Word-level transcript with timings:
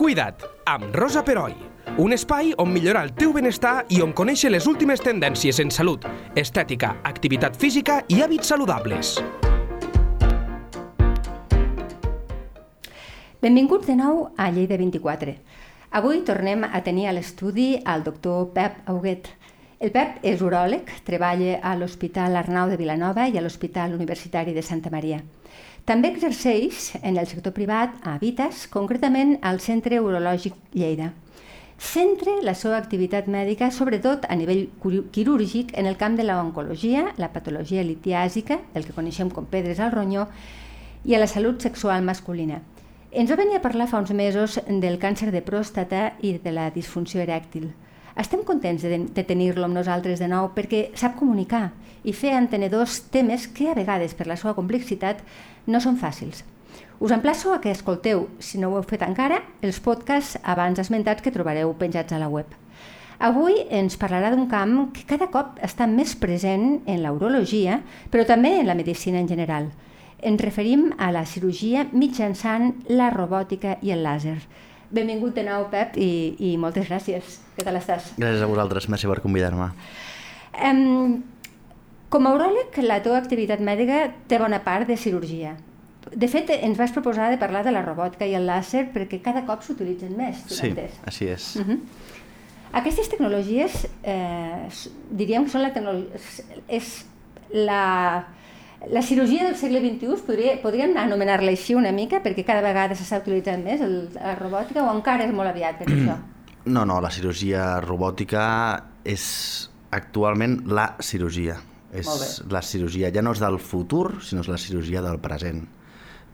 Cuida't, 0.00 0.46
amb 0.64 0.94
Rosa 0.96 1.20
Peroi. 1.20 1.52
Un 2.00 2.14
espai 2.16 2.54
on 2.62 2.70
millorar 2.72 3.02
el 3.04 3.10
teu 3.12 3.34
benestar 3.36 3.82
i 3.92 3.98
on 4.00 4.14
conèixer 4.16 4.48
les 4.48 4.64
últimes 4.64 5.02
tendències 5.04 5.58
en 5.60 5.68
salut, 5.68 6.06
estètica, 6.40 6.94
activitat 7.04 7.58
física 7.60 7.98
i 8.08 8.22
hàbits 8.24 8.48
saludables. 8.48 9.10
Benvinguts 13.44 13.90
de 13.90 13.98
nou 13.98 14.22
a 14.40 14.48
Lleida 14.48 14.80
24. 14.80 15.34
Avui 16.00 16.24
tornem 16.24 16.64
a 16.64 16.80
tenir 16.80 17.10
a 17.10 17.12
l'estudi 17.12 17.74
el 17.84 18.06
doctor 18.08 18.54
Pep 18.56 18.80
Auguet. 18.88 19.28
El 19.84 19.92
Pep 19.92 20.24
és 20.24 20.40
uròleg, 20.40 20.88
treballa 21.04 21.58
a 21.60 21.76
l'Hospital 21.76 22.40
Arnau 22.40 22.72
de 22.72 22.80
Vilanova 22.80 23.28
i 23.28 23.36
a 23.36 23.44
l'Hospital 23.44 23.92
Universitari 24.00 24.56
de 24.56 24.64
Santa 24.64 24.88
Maria. 24.88 25.20
També 25.90 26.12
exerceix 26.12 26.92
en 27.02 27.16
el 27.18 27.26
sector 27.26 27.50
privat 27.50 27.96
a 28.06 28.12
Vitas, 28.22 28.68
concretament 28.70 29.32
al 29.42 29.56
Centre 29.58 29.98
Urològic 29.98 30.54
Lleida. 30.70 31.08
Centre 31.82 32.36
la 32.46 32.54
seva 32.54 32.76
activitat 32.78 33.26
mèdica 33.26 33.72
sobretot 33.74 34.28
a 34.30 34.36
nivell 34.38 34.68
quirúrgic 35.10 35.72
en 35.74 35.90
el 35.90 35.98
camp 35.98 36.14
de 36.14 36.28
l'oncologia, 36.28 37.08
la 37.18 37.32
patologia 37.34 37.82
litiàsica, 37.82 38.60
el 38.78 38.86
que 38.86 38.94
coneixem 38.94 39.34
com 39.34 39.50
pedres 39.50 39.82
al 39.82 39.90
ronyó, 39.90 40.28
i 41.02 41.18
a 41.18 41.22
la 41.24 41.26
salut 41.26 41.58
sexual 41.58 42.06
masculina. 42.06 42.62
Ens 43.10 43.34
va 43.34 43.42
venir 43.42 43.58
a 43.58 43.64
parlar 43.66 43.90
fa 43.90 43.98
uns 43.98 44.14
mesos 44.14 44.60
del 44.70 45.00
càncer 45.02 45.32
de 45.34 45.42
pròstata 45.42 46.12
i 46.22 46.36
de 46.38 46.54
la 46.54 46.70
disfunció 46.70 47.18
erèctil. 47.26 47.72
Estem 48.20 48.42
contents 48.44 48.82
de, 48.84 48.98
de 49.16 49.22
tenir-lo 49.24 49.64
amb 49.64 49.78
nosaltres 49.78 50.20
de 50.20 50.26
nou 50.28 50.50
perquè 50.52 50.90
sap 50.98 51.14
comunicar 51.16 51.70
i 52.04 52.12
fer 52.12 52.34
entenedors 52.36 52.98
temes 53.14 53.46
que 53.48 53.70
a 53.70 53.76
vegades, 53.78 54.12
per 54.16 54.26
la 54.28 54.36
seva 54.36 54.52
complexitat, 54.58 55.22
no 55.64 55.80
són 55.80 55.96
fàcils. 55.96 56.42
Us 57.00 57.14
emplaço 57.16 57.54
a 57.54 57.62
que 57.64 57.72
escolteu, 57.72 58.26
si 58.38 58.60
no 58.60 58.68
ho 58.68 58.76
heu 58.76 58.84
fet 58.84 59.06
encara, 59.06 59.40
els 59.64 59.80
podcasts 59.80 60.36
abans 60.44 60.82
esmentats 60.82 61.24
que 61.24 61.32
trobareu 61.32 61.72
penjats 61.80 62.12
a 62.12 62.20
la 62.20 62.28
web. 62.28 62.44
Avui 63.24 63.56
ens 63.72 63.96
parlarà 64.00 64.34
d'un 64.34 64.46
camp 64.52 64.90
que 64.96 65.06
cada 65.08 65.30
cop 65.32 65.56
està 65.64 65.88
més 65.88 66.12
present 66.16 66.82
en 66.84 67.00
la 67.00 67.12
urologia, 67.16 67.80
però 68.12 68.26
també 68.28 68.58
en 68.60 68.68
la 68.68 68.76
medicina 68.76 69.20
en 69.20 69.28
general. 69.28 69.72
Ens 70.20 70.44
referim 70.44 70.90
a 71.00 71.08
la 71.12 71.24
cirurgia 71.24 71.86
mitjançant 71.92 72.74
la 72.92 73.08
robòtica 73.12 73.78
i 73.80 73.96
el 73.96 74.04
làser. 74.04 74.36
Benvingut 74.90 75.36
de 75.36 75.44
nou, 75.46 75.68
Pep, 75.70 75.94
i, 76.02 76.34
i 76.42 76.54
moltes 76.58 76.88
gràcies. 76.90 77.38
Què 77.54 77.66
tal 77.66 77.78
estàs? 77.78 78.10
Gràcies 78.18 78.42
a 78.42 78.48
vosaltres, 78.50 78.88
merci 78.90 79.06
per 79.10 79.20
convidar-me. 79.22 79.70
Um, 80.66 81.20
com 82.10 82.26
a 82.26 82.32
uròleg, 82.34 82.74
la 82.82 82.98
teva 83.04 83.20
activitat 83.20 83.62
mèdica 83.62 84.08
té 84.26 84.40
bona 84.42 84.58
part 84.66 84.90
de 84.90 84.96
cirurgia. 84.98 85.54
De 86.10 86.26
fet, 86.26 86.50
ens 86.50 86.78
vas 86.80 86.90
proposar 86.90 87.28
de 87.30 87.38
parlar 87.38 87.62
de 87.62 87.70
la 87.70 87.84
robòtica 87.86 88.26
i 88.26 88.34
el 88.34 88.48
làser 88.50 88.88
perquè 88.90 89.20
cada 89.22 89.44
cop 89.46 89.62
s'utilitzen 89.62 90.16
més. 90.18 90.42
Sí, 90.50 90.72
així 91.06 91.30
és. 91.30 91.54
Uh 91.60 91.68
-huh. 91.68 91.78
Aquestes 92.80 93.08
tecnologies, 93.10 93.86
eh, 94.02 94.68
diríem 95.10 95.44
que 95.44 95.50
són 95.50 95.62
la 95.62 95.72
tecnologia... 95.72 96.18
És 96.68 97.04
la, 97.50 98.26
la 98.88 99.02
cirurgia 99.02 99.44
del 99.44 99.56
segle 99.60 99.80
XXI, 99.82 100.22
podria, 100.24 100.54
podríem 100.62 100.96
anomenar-la 100.96 101.52
així 101.52 101.76
una 101.76 101.92
mica, 101.92 102.22
perquè 102.24 102.46
cada 102.48 102.62
vegada 102.64 102.96
s'està 102.96 103.20
utilitzant 103.20 103.64
més 103.64 103.82
el, 103.84 103.96
la 104.14 104.36
robòtica, 104.38 104.84
o 104.86 104.94
encara 104.94 105.26
és 105.26 105.34
molt 105.36 105.52
aviat 105.52 105.82
per 105.82 105.90
això? 105.90 106.16
No, 106.64 106.84
no, 106.88 107.00
la 107.00 107.10
cirurgia 107.12 107.80
robòtica 107.84 108.44
és 109.04 109.24
actualment 109.92 110.62
la 110.70 110.94
cirurgia. 111.04 111.58
És 111.90 112.40
la 112.46 112.62
cirurgia, 112.62 113.10
ja 113.10 113.22
no 113.24 113.34
és 113.34 113.40
del 113.42 113.58
futur, 113.58 114.20
sinó 114.22 114.44
és 114.44 114.48
la 114.48 114.60
cirurgia 114.62 115.02
del 115.02 115.18
present. 115.20 115.64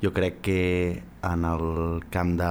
Jo 0.02 0.12
crec 0.12 0.42
que 0.44 0.62
en 1.24 1.46
el 1.48 2.02
camp 2.12 2.34
de 2.36 2.50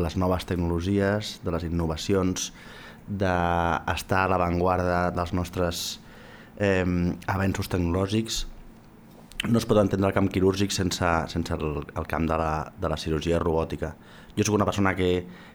les 0.00 0.16
noves 0.16 0.46
tecnologies, 0.48 1.36
de 1.44 1.52
les 1.52 1.66
innovacions, 1.68 2.50
d'estar 3.10 4.24
a 4.24 4.30
l'avantguarda 4.32 5.10
dels 5.12 5.34
nostres 5.36 6.00
eh, 6.56 6.86
avenços 7.28 7.68
tecnològics, 7.68 8.46
no 9.48 9.58
es 9.58 9.64
pot 9.64 9.78
entendre 9.80 10.08
el 10.10 10.14
camp 10.14 10.28
quirúrgic 10.28 10.72
sense, 10.74 11.10
sense 11.32 11.54
el, 11.54 11.78
el 11.96 12.08
camp 12.08 12.26
de 12.28 12.36
la, 12.36 12.72
de 12.76 12.88
la 12.92 12.98
cirurgia 13.00 13.38
robòtica. 13.40 13.94
Jo 14.36 14.44
sóc 14.46 14.54
una 14.54 14.66
persona 14.68 14.92
que, 14.94 15.08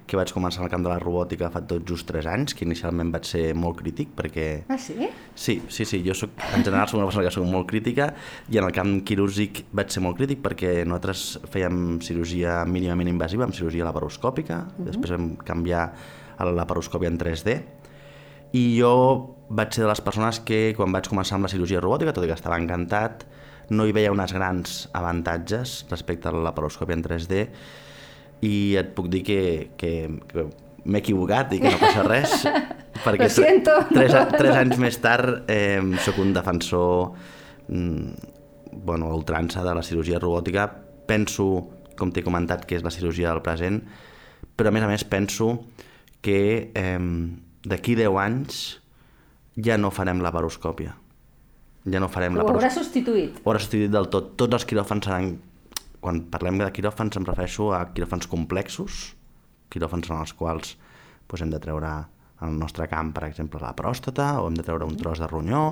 que 0.10 0.18
vaig 0.18 0.32
començar 0.34 0.64
en 0.64 0.66
el 0.66 0.72
camp 0.74 0.84
de 0.84 0.90
la 0.90 0.98
robòtica 1.00 1.52
fa 1.54 1.62
tot 1.70 1.86
just 1.88 2.08
3 2.10 2.28
anys, 2.34 2.56
que 2.58 2.66
inicialment 2.66 3.14
vaig 3.14 3.30
ser 3.30 3.44
molt 3.58 3.78
crític 3.80 4.12
perquè... 4.18 4.48
Ah, 4.74 4.80
sí? 4.82 4.98
Sí, 5.38 5.60
sí, 5.70 5.86
sí, 5.86 6.02
jo 6.06 6.18
soc, 6.18 6.34
en 6.58 6.66
general 6.66 6.90
soc 6.90 7.00
una 7.00 7.08
persona 7.08 7.28
que 7.28 7.36
soc 7.36 7.46
molt 7.48 7.70
crítica 7.70 8.10
i 8.52 8.60
en 8.60 8.68
el 8.68 8.74
camp 8.76 8.98
quirúrgic 9.08 9.64
vaig 9.78 9.94
ser 9.94 10.04
molt 10.04 10.18
crític 10.20 10.42
perquè 10.44 10.80
nosaltres 10.84 11.28
fèiem 11.54 12.02
cirurgia 12.06 12.64
mínimament 12.66 13.14
invasiva, 13.14 13.46
amb 13.46 13.56
cirurgia 13.56 13.86
laparoscòpica, 13.88 14.60
uh 14.66 14.68
-huh. 14.68 14.90
després 14.90 15.14
vam 15.14 15.36
canviar 15.38 15.86
a 16.38 16.46
la 16.46 16.52
laparoscòpia 16.52 17.08
en 17.08 17.20
3D 17.20 17.62
i 18.54 18.80
jo 18.80 19.36
vaig 19.50 19.74
ser 19.74 19.84
de 19.84 19.90
les 19.90 20.02
persones 20.02 20.40
que 20.40 20.74
quan 20.76 20.92
vaig 20.92 21.08
començar 21.08 21.36
amb 21.36 21.46
la 21.46 21.50
cirurgia 21.52 21.82
robòtica, 21.82 22.14
tot 22.14 22.24
i 22.26 22.28
que 22.28 22.34
estava 22.34 22.58
encantat, 22.58 23.26
no 23.70 23.86
hi 23.88 23.94
veia 23.96 24.12
uns 24.14 24.34
grans 24.36 24.86
avantatges 24.94 25.86
respecte 25.90 26.30
a 26.30 26.36
la 26.36 26.44
laparoscòpia 26.50 26.98
en 26.98 27.04
3D 27.06 27.42
i 28.46 28.76
et 28.78 28.92
puc 28.96 29.10
dir 29.12 29.24
que, 29.26 29.42
que, 29.80 29.92
que 30.30 30.46
m'he 30.86 31.02
equivocat 31.02 31.56
i 31.56 31.62
que 31.62 31.72
no 31.74 31.80
passa 31.82 32.04
res 32.06 32.36
perquè 33.06 33.30
siento. 33.32 33.78
tres, 33.92 34.14
tres 34.36 34.60
anys 34.60 34.80
més 34.82 35.00
tard 35.02 35.50
eh, 35.52 35.82
sóc 36.06 36.20
un 36.22 36.34
defensor 36.36 37.16
mm, 37.68 38.34
bueno, 38.86 39.10
ultrança 39.16 39.64
de 39.66 39.74
la 39.76 39.84
cirurgia 39.86 40.20
robòtica 40.22 40.68
penso, 41.06 41.48
com 41.98 42.12
t'he 42.12 42.26
comentat, 42.26 42.66
que 42.66 42.78
és 42.78 42.86
la 42.86 42.94
cirurgia 42.94 43.32
del 43.32 43.44
present 43.46 43.82
però 44.56 44.70
a 44.70 44.76
més 44.76 44.86
a 44.86 44.92
més 44.92 45.08
penso 45.10 45.52
que 46.26 46.72
eh, 46.74 47.00
d'aquí 47.66 47.98
10 47.98 48.22
anys 48.22 48.62
ja 49.66 49.80
no 49.80 49.94
farem 49.94 50.22
laparoscòpia 50.22 50.94
ja 51.86 52.02
no 52.02 52.10
farem 52.10 52.36
Ho 52.38 52.42
la 52.42 52.56
haurà 52.56 52.72
substituït. 52.74 53.42
Ho 53.44 53.52
haurà 53.52 53.62
substituït 53.62 53.94
del 53.94 54.10
tot. 54.14 54.34
Tots 54.40 54.60
els 54.60 54.66
quiròfans 54.70 55.06
seran... 55.08 55.36
Quan 56.06 56.20
parlem 56.30 56.60
de 56.62 56.68
quiròfans 56.70 57.18
em 57.18 57.24
refereixo 57.26 57.72
a 57.74 57.80
quiròfans 57.90 58.28
complexos, 58.30 59.16
quiròfans 59.74 60.12
en 60.12 60.20
els 60.20 60.36
quals 60.38 60.76
doncs, 61.26 61.42
hem 61.42 61.50
de 61.50 61.60
treure 61.64 61.94
en 62.42 62.52
el 62.52 62.60
nostre 62.60 62.86
camp, 62.92 63.10
per 63.16 63.24
exemple, 63.26 63.62
la 63.64 63.74
pròstata, 63.74 64.36
o 64.38 64.46
hem 64.46 64.60
de 64.60 64.66
treure 64.68 64.86
un 64.86 65.00
tros 65.00 65.24
de 65.24 65.30
ronyó, 65.32 65.64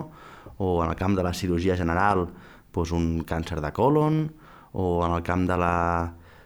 o 0.57 0.71
en 0.81 0.89
el 0.89 0.97
camp 0.97 1.13
de 1.19 1.25
la 1.27 1.35
cirurgia 1.37 1.77
general, 1.77 2.25
doncs, 2.73 2.95
un 2.97 3.21
càncer 3.29 3.59
de 3.61 3.71
colon, 3.77 4.23
o 4.73 5.03
en 5.05 5.13
el 5.13 5.21
camp 5.21 5.45
de 5.45 5.59
la 5.61 5.75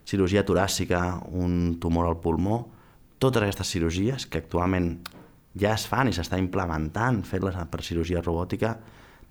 cirurgia 0.07 0.43
toràcica, 0.43 1.21
un 1.31 1.77
tumor 1.79 2.09
al 2.09 2.19
pulmó. 2.19 2.65
Totes 3.23 3.45
aquestes 3.45 3.71
cirurgies, 3.71 4.27
que 4.27 4.43
actualment 4.43 4.97
ja 5.57 5.71
es 5.73 5.87
fan 5.87 6.11
i 6.11 6.15
s'està 6.15 6.39
implementant, 6.41 7.23
fer-les 7.23 7.55
per 7.71 7.85
cirurgia 7.87 8.19
robòtica, 8.25 8.75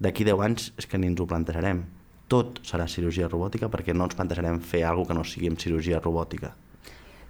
d'aquí 0.03 0.27
10 0.27 0.45
anys 0.45 0.71
és 0.77 0.87
que 0.87 0.99
ni 0.99 1.09
ens 1.11 1.21
ho 1.21 1.27
plantejarem. 1.29 1.85
Tot 2.29 2.61
serà 2.67 2.89
cirurgia 2.91 3.29
robòtica 3.31 3.71
perquè 3.73 3.95
no 3.95 4.09
ens 4.09 4.17
plantejarem 4.19 4.61
fer 4.61 4.83
alguna 4.85 5.13
que 5.13 5.19
no 5.19 5.25
sigui 5.25 5.51
amb 5.53 5.63
cirurgia 5.63 6.01
robòtica. 6.03 6.53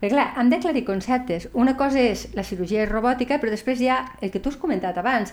Però 0.00 0.12
clar, 0.12 0.26
hem 0.40 0.50
d'aclarir 0.52 0.84
conceptes. 0.84 1.48
Una 1.56 1.76
cosa 1.76 2.00
és 2.00 2.26
la 2.36 2.44
cirurgia 2.44 2.84
robòtica, 2.88 3.38
però 3.40 3.52
després 3.52 3.80
hi 3.80 3.88
ha 3.88 4.02
el 4.20 4.32
que 4.32 4.42
tu 4.44 4.52
has 4.52 4.58
comentat 4.60 4.98
abans, 5.00 5.32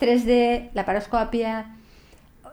3D, 0.00 0.36
la 0.76 0.84
paroscòpia, 0.86 1.56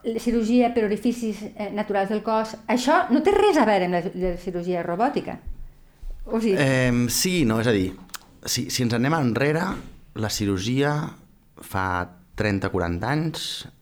la 0.04 0.20
cirurgia 0.20 0.72
per 0.74 0.86
orificis 0.88 1.44
eh, 1.54 1.70
naturals 1.76 2.10
del 2.10 2.24
cos. 2.26 2.56
Això 2.68 3.04
no 3.14 3.22
té 3.24 3.36
res 3.36 3.60
a 3.60 3.68
veure 3.70 3.90
amb 3.90 3.98
la, 4.00 4.02
la 4.24 4.34
cirurgia 4.42 4.84
robòtica. 4.86 5.38
O 6.26 6.40
sigui... 6.40 6.56
Eh, 6.58 7.06
sí, 7.14 7.44
no, 7.46 7.60
és 7.62 7.70
a 7.70 7.76
dir, 7.76 7.92
si, 8.46 8.70
si 8.74 8.86
ens 8.86 8.96
anem 8.98 9.16
enrere, 9.20 9.68
la 10.20 10.32
cirurgia 10.34 10.96
fa 11.64 11.86
30-40 12.34 13.06
anys 13.06 13.42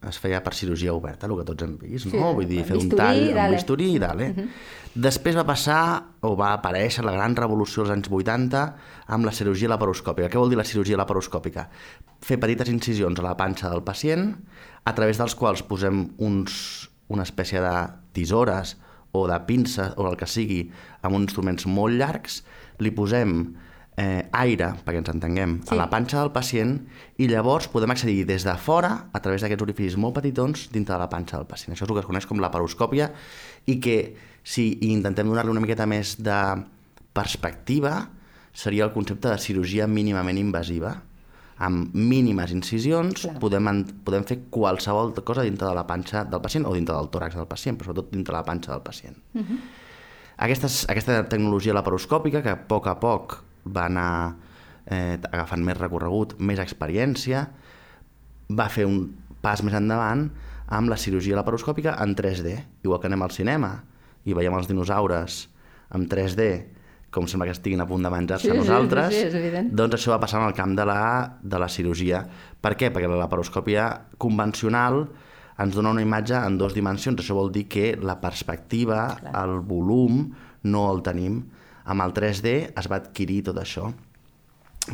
es 0.09 0.17
feia 0.19 0.41
per 0.44 0.51
cirurgia 0.57 0.91
oberta, 0.91 1.28
el 1.28 1.38
que 1.39 1.45
tots 1.47 1.63
hem 1.63 1.78
vist, 1.79 2.09
no? 2.12 2.12
Sí, 2.12 2.35
Vull 2.35 2.50
dir, 2.50 2.63
fer 2.67 2.78
un 2.79 2.89
tall 2.91 3.22
dale. 3.29 3.41
amb 3.45 3.56
bisturí 3.56 3.94
i 3.95 4.00
dale. 4.01 4.29
Uh 4.29 4.35
-huh. 4.35 4.47
Després 4.94 5.38
va 5.38 5.45
passar, 5.47 6.03
o 6.19 6.35
va 6.35 6.51
aparèixer 6.53 7.03
la 7.06 7.13
gran 7.13 7.35
revolució 7.35 7.84
als 7.84 7.91
anys 7.91 8.09
80 8.12 8.75
amb 9.07 9.25
la 9.25 9.31
cirurgia 9.31 9.69
laparoscòpica. 9.69 10.27
Què 10.27 10.38
vol 10.38 10.50
dir 10.50 10.57
la 10.57 10.65
cirurgia 10.65 10.98
laparoscòpica? 10.98 11.69
Fer 12.21 12.38
petites 12.38 12.68
incisions 12.68 13.18
a 13.19 13.24
la 13.24 13.38
panxa 13.38 13.69
del 13.69 13.83
pacient, 13.83 14.36
a 14.83 14.94
través 14.94 15.18
dels 15.18 15.36
quals 15.36 15.63
posem 15.63 16.09
uns, 16.18 16.89
una 17.07 17.24
espècie 17.24 17.62
de 17.62 17.89
tisores 18.12 18.77
o 19.13 19.27
de 19.27 19.39
pinces 19.45 19.94
o 19.95 20.09
el 20.09 20.18
que 20.18 20.27
sigui 20.27 20.71
amb 21.01 21.15
uns 21.15 21.24
instruments 21.24 21.65
molt 21.65 21.94
llargs, 21.94 22.44
li 22.80 22.92
posem 22.92 23.56
eh, 23.97 24.27
aire, 24.31 24.73
perquè 24.85 24.97
ens 25.01 25.09
entenguem, 25.09 25.59
Sí. 25.63 25.73
a 25.73 25.77
la 25.77 25.89
panxa 25.89 26.19
del 26.21 26.31
pacient 26.31 26.88
i 27.17 27.27
llavors 27.27 27.67
podem 27.67 27.91
accedir 27.91 28.25
des 28.25 28.43
de 28.43 28.55
fora, 28.57 29.07
a 29.13 29.19
través 29.19 29.41
d'aquests 29.41 29.61
orificis 29.63 29.97
molt 29.97 30.15
petitons, 30.15 30.69
dintre 30.71 30.95
de 30.95 30.99
la 30.99 31.09
panxa 31.09 31.38
del 31.38 31.45
pacient. 31.47 31.75
Això 31.75 31.83
és 31.83 31.89
el 31.89 31.95
que 31.95 31.99
es 31.99 32.05
coneix 32.05 32.25
com 32.25 32.39
la 32.39 32.49
paroscòpia 32.51 33.11
i 33.67 33.79
que 33.79 34.15
si 34.43 34.77
intentem 34.81 35.27
donar-li 35.27 35.51
una 35.51 35.61
miqueta 35.61 35.85
més 35.85 36.15
de 36.23 36.63
perspectiva 37.13 38.09
seria 38.53 38.85
el 38.85 38.91
concepte 38.91 39.29
de 39.29 39.38
cirurgia 39.38 39.88
mínimament 39.88 40.38
invasiva. 40.38 41.01
Amb 41.61 41.93
mínimes 41.93 42.49
incisions 42.51 43.21
Clar. 43.21 43.35
podem, 43.39 43.67
en, 43.69 43.83
podem 44.03 44.23
fer 44.25 44.39
qualsevol 44.49 45.13
cosa 45.23 45.43
dintre 45.45 45.67
de 45.67 45.75
la 45.77 45.85
panxa 45.85 46.23
del 46.25 46.41
pacient 46.41 46.65
o 46.65 46.73
dintre 46.73 46.95
del 46.95 47.11
tòrax 47.13 47.35
del 47.38 47.45
pacient, 47.45 47.77
però 47.77 47.91
sobretot 47.91 48.09
dintre 48.15 48.33
de 48.33 48.38
la 48.39 48.45
panxa 48.47 48.71
del 48.71 48.81
pacient. 48.81 49.15
Aquestes, 50.41 50.88
aquesta 50.89 51.19
tecnologia 51.29 51.75
laparoscòpica, 51.77 52.41
que 52.41 52.49
a 52.49 52.57
poc 52.57 52.88
a 52.88 52.95
poc 52.99 53.43
va 53.66 53.86
anar 53.90 54.36
eh, 54.86 55.18
agafant 55.31 55.63
més 55.66 55.78
recorregut, 55.78 56.36
més 56.40 56.60
experiència, 56.60 57.46
va 58.52 58.68
fer 58.69 58.86
un 58.90 59.04
pas 59.42 59.62
més 59.63 59.74
endavant 59.78 60.28
amb 60.72 60.90
la 60.92 60.98
cirurgia 61.00 61.36
laparoscòpica 61.40 61.96
en 62.04 62.16
3D. 62.16 62.58
Igual 62.86 63.00
que 63.02 63.10
anem 63.10 63.24
al 63.25 63.31
cinema 63.36 63.74
i 64.25 64.36
veiem 64.38 64.54
els 64.56 64.68
dinosaures 64.69 65.48
en 65.96 66.06
3D, 66.08 66.46
com 67.12 67.25
sembla 67.28 67.50
que 67.50 67.56
estiguin 67.58 67.81
a 67.84 67.88
punt 67.90 68.06
de 68.06 68.12
menjar-se 68.13 68.46
Sí, 68.48 68.52
a 68.52 68.54
sí, 68.54 68.60
nosaltres, 68.62 69.10
sí, 69.12 69.25
sí, 69.34 69.38
evident. 69.42 69.72
doncs 69.75 69.98
això 69.98 70.13
va 70.13 70.19
passar 70.22 70.40
en 70.40 70.48
el 70.48 70.54
camp 70.56 70.75
de 70.78 70.86
la, 70.88 71.00
de 71.44 71.60
la 71.60 71.68
cirurgia. 71.68 72.22
Per 72.62 72.72
què? 72.80 72.88
Perquè 72.94 73.10
la 73.12 73.18
laparoscòpia 73.25 73.88
convencional 74.18 75.02
ens 75.60 75.75
dona 75.75 75.92
una 75.92 76.02
imatge 76.06 76.38
en 76.40 76.56
dues 76.58 76.74
dimensions. 76.74 77.19
Això 77.19 77.36
vol 77.36 77.52
dir 77.52 77.66
que 77.68 77.98
la 78.00 78.16
perspectiva, 78.22 79.18
Clar. 79.19 79.34
el 79.44 79.60
volum, 79.68 80.30
no 80.63 80.86
el 80.94 81.04
tenim. 81.04 81.42
Amb 81.86 82.06
el 82.06 82.13
3D 82.18 82.54
es 82.78 82.89
va 82.92 83.00
adquirir 83.01 83.42
tot 83.48 83.57
això. 83.62 83.89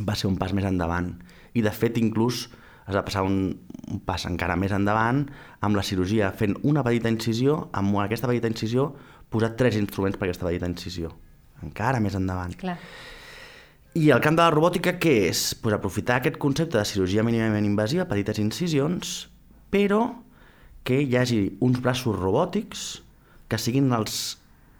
Va 0.03 0.15
ser 0.15 0.29
un 0.29 0.37
pas 0.39 0.53
més 0.55 0.67
endavant. 0.67 1.13
I, 1.53 1.63
de 1.65 1.73
fet, 1.73 1.97
inclús 1.99 2.47
es 2.87 2.95
va 2.95 3.03
passar 3.03 3.25
un, 3.27 3.51
un 3.91 3.99
pas 4.07 4.23
encara 4.29 4.55
més 4.59 4.71
endavant 4.71 5.25
amb 5.63 5.75
la 5.75 5.83
cirurgia, 5.83 6.31
fent 6.31 6.55
una 6.63 6.83
petita 6.87 7.11
incisió, 7.11 7.65
amb 7.75 7.97
aquesta 8.03 8.29
petita 8.31 8.51
incisió 8.51 8.93
posar 9.29 9.55
tres 9.59 9.75
instruments 9.75 10.15
per 10.19 10.29
aquesta 10.29 10.47
petita 10.47 10.69
incisió. 10.69 11.11
Encara 11.63 11.99
més 12.03 12.15
endavant. 12.15 12.53
Clar. 12.59 12.77
I 13.97 14.11
el 14.13 14.21
camp 14.21 14.37
de 14.37 14.43
la 14.43 14.53
robòtica 14.53 14.93
què 15.01 15.13
és? 15.31 15.55
Pues 15.57 15.73
aprofitar 15.73 16.19
aquest 16.19 16.37
concepte 16.39 16.77
de 16.77 16.85
cirurgia 16.85 17.25
mínimament 17.25 17.65
invasiva, 17.65 18.05
petites 18.05 18.39
incisions, 18.39 19.15
però 19.73 20.01
que 20.87 21.01
hi 21.01 21.15
hagi 21.17 21.39
uns 21.65 21.81
braços 21.83 22.15
robòtics 22.15 22.83
que 23.49 23.57
siguin 23.59 23.89
els, 23.97 24.37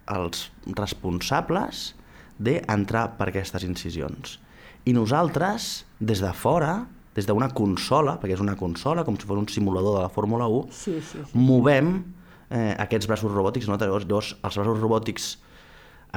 els 0.08 0.48
responsables 0.76 1.94
d'entrar 2.38 3.16
per 3.18 3.28
aquestes 3.32 3.64
incisions. 3.66 4.38
I 4.86 4.92
nosaltres, 4.96 5.84
des 6.00 6.20
de 6.22 6.30
fora, 6.32 6.86
des 7.14 7.26
d'una 7.26 7.48
consola, 7.50 8.18
perquè 8.20 8.36
és 8.36 8.40
una 8.44 8.54
consola, 8.56 9.02
com 9.04 9.16
si 9.18 9.26
fos 9.26 9.38
un 9.40 9.48
simulador 9.50 9.96
de 9.98 10.02
la 10.06 10.08
Fórmula 10.12 10.46
1, 10.46 10.68
Sí, 10.70 11.00
sí, 11.02 11.18
sí. 11.24 11.34
movem 11.34 12.04
eh, 12.50 12.74
aquests 12.78 13.08
braços 13.10 13.32
robòtics. 13.32 13.66
No? 13.68 13.76
Llavors, 13.76 14.06
llavors, 14.06 14.36
els 14.42 14.56
braços 14.56 14.78
robòtics 14.80 15.26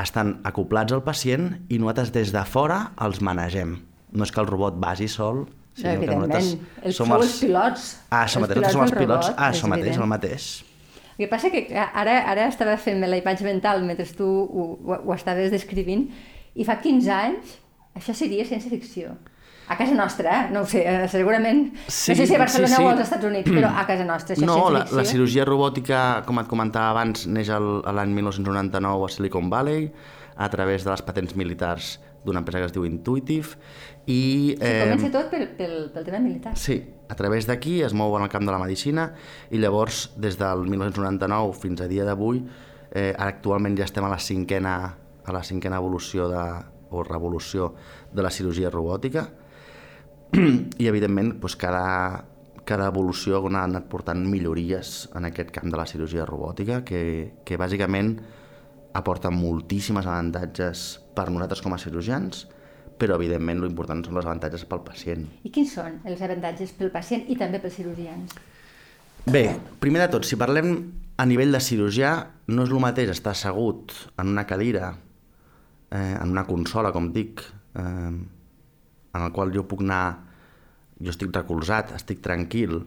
estan 0.02 0.38
acoplats 0.48 0.94
al 0.96 1.02
pacient 1.04 1.50
i 1.70 1.80
nosaltres 1.82 2.14
des 2.16 2.32
de 2.32 2.44
fora 2.48 2.92
els 3.02 3.20
manegem. 3.22 3.80
No 4.14 4.24
és 4.24 4.32
que 4.32 4.40
el 4.44 4.48
robot 4.48 4.78
vagi 4.80 5.08
sol, 5.12 5.48
sinó 5.74 5.90
que 5.90 5.96
Evidentment. 5.98 6.30
nosaltres 6.32 6.86
Els 6.86 6.96
sou 6.96 7.08
els 7.18 7.40
pilots. 7.42 7.90
Ah, 8.12 8.26
això 8.26 8.38
Els 8.40 8.48
mateix, 8.48 8.58
nosaltres 8.62 8.74
som 8.74 8.82
els 8.84 8.92
pilots. 8.92 9.28
robot, 9.28 9.40
Ah, 9.40 9.52
això 9.52 9.68
mateix, 9.72 9.98
el 9.98 10.08
mateix. 10.08 10.48
El 11.22 11.28
que 11.28 11.36
passa 11.36 11.52
que 11.54 11.68
ara, 11.78 12.16
ara 12.32 12.48
estava 12.50 12.74
fent 12.82 13.04
la 13.06 13.18
imatge 13.20 13.46
mental 13.46 13.84
mentre 13.86 14.08
tu 14.18 14.26
ho, 14.26 14.64
ho, 14.74 14.96
ho 15.06 15.14
estaves 15.14 15.52
descrivint 15.54 16.08
i 16.58 16.66
fa 16.66 16.80
15 16.82 17.12
anys 17.14 17.52
això 17.94 18.16
seria 18.18 18.48
ciència-ficció. 18.48 19.12
A 19.70 19.78
casa 19.78 19.94
nostra, 19.94 20.32
eh? 20.34 20.48
no 20.52 20.64
ho 20.64 20.68
sé, 20.68 20.82
eh, 20.82 21.06
segurament, 21.12 21.68
Sí, 21.86 22.12
no 22.12 22.18
sé 22.18 22.26
si 22.26 22.36
a 22.36 22.40
Barcelona 22.42 22.74
sí, 22.74 22.80
sí. 22.80 22.88
o 22.88 22.90
als 22.90 23.04
Estats 23.06 23.28
Units, 23.30 23.52
però 23.54 23.70
a 23.70 23.86
casa 23.86 24.08
nostra 24.08 24.36
això 24.36 24.48
No, 24.50 24.58
la, 24.74 24.82
la 24.98 25.06
cirurgia 25.06 25.46
robòtica, 25.46 26.00
com 26.26 26.42
et 26.42 26.50
comentava 26.50 26.90
abans, 26.96 27.28
neix 27.30 27.54
l'any 27.54 28.18
1999 28.18 29.06
a 29.06 29.12
Silicon 29.14 29.54
Valley 29.54 29.92
a 30.42 30.50
través 30.50 30.88
de 30.88 30.90
les 30.90 31.06
patents 31.06 31.38
militars 31.38 32.00
d'una 32.26 32.42
empresa 32.42 32.62
que 32.62 32.70
es 32.70 32.74
diu 32.76 32.86
Intuitive 32.86 33.58
i... 34.06 34.56
Sí, 34.58 34.58
comença 34.62 35.12
tot 35.14 35.30
pel, 35.32 35.48
pel, 35.58 35.78
pel 35.94 36.08
tema 36.08 36.20
militar. 36.24 36.56
Sí, 36.60 36.78
a 37.10 37.16
través 37.18 37.48
d'aquí 37.50 37.80
es 37.86 37.96
mou 37.98 38.14
en 38.18 38.26
el 38.26 38.32
camp 38.34 38.46
de 38.48 38.54
la 38.54 38.60
medicina 38.62 39.12
i 39.52 39.62
llavors 39.62 40.10
des 40.22 40.38
del 40.40 40.68
1999 40.70 41.58
fins 41.62 41.82
a 41.82 41.90
dia 41.92 42.06
d'avui 42.08 42.44
eh, 42.92 43.14
actualment 43.18 43.78
ja 43.80 43.88
estem 43.88 44.06
a 44.06 44.12
la 44.12 44.20
cinquena, 44.20 44.76
a 45.26 45.34
la 45.34 45.44
cinquena 45.44 45.80
evolució 45.82 46.28
de, 46.30 46.46
o 46.92 47.04
revolució 47.04 47.74
de 48.12 48.24
la 48.24 48.32
cirurgia 48.32 48.70
robòtica 48.70 49.28
i 50.82 50.88
evidentment 50.88 51.34
doncs, 51.40 51.58
cada, 51.60 52.24
cada 52.68 52.88
evolució 52.92 53.42
ha 53.42 53.64
anat 53.64 53.88
portant 53.92 54.24
millories 54.28 55.10
en 55.16 55.28
aquest 55.28 55.52
camp 55.52 55.72
de 55.72 55.80
la 55.80 55.88
cirurgia 55.88 56.26
robòtica 56.28 56.84
que, 56.88 57.42
que 57.44 57.58
bàsicament 57.58 58.16
aporta 58.94 59.32
moltíssimes 59.32 60.06
avantatges 60.06 61.01
per 61.22 61.30
nosaltres 61.30 61.62
com 61.62 61.78
a 61.78 61.80
cirurgians 61.82 62.48
però 63.02 63.18
evidentment 63.18 63.64
l'important 63.64 64.04
són 64.06 64.20
els 64.20 64.28
avantatges 64.28 64.64
pel 64.70 64.84
pacient. 64.86 65.26
I 65.42 65.50
quins 65.54 65.74
són 65.78 66.00
els 66.06 66.22
avantatges 66.22 66.74
pel 66.78 66.92
pacient 66.94 67.26
i 67.34 67.38
també 67.40 67.62
pels 67.62 67.80
cirurgians? 67.80 68.36
Bé, 69.26 69.46
primer 69.82 70.04
de 70.04 70.10
tot, 70.16 70.26
si 70.26 70.38
parlem 70.38 70.76
a 71.22 71.26
nivell 71.30 71.54
de 71.54 71.62
cirurgià, 71.62 72.12
no 72.54 72.66
és 72.66 72.74
el 72.74 72.82
mateix 72.84 73.12
estar 73.14 73.34
assegut 73.34 73.94
en 74.22 74.32
una 74.34 74.46
cadira, 74.50 74.94
eh, 75.90 76.16
en 76.18 76.34
una 76.34 76.46
consola, 76.46 76.94
com 76.94 77.12
dic, 77.14 77.42
eh, 77.78 77.82
en 77.82 79.26
el 79.26 79.34
qual 79.34 79.54
jo 79.54 79.66
puc 79.70 79.84
anar, 79.86 80.06
jo 81.02 81.14
estic 81.14 81.34
recolzat, 81.34 81.94
estic 81.98 82.22
tranquil, 82.26 82.80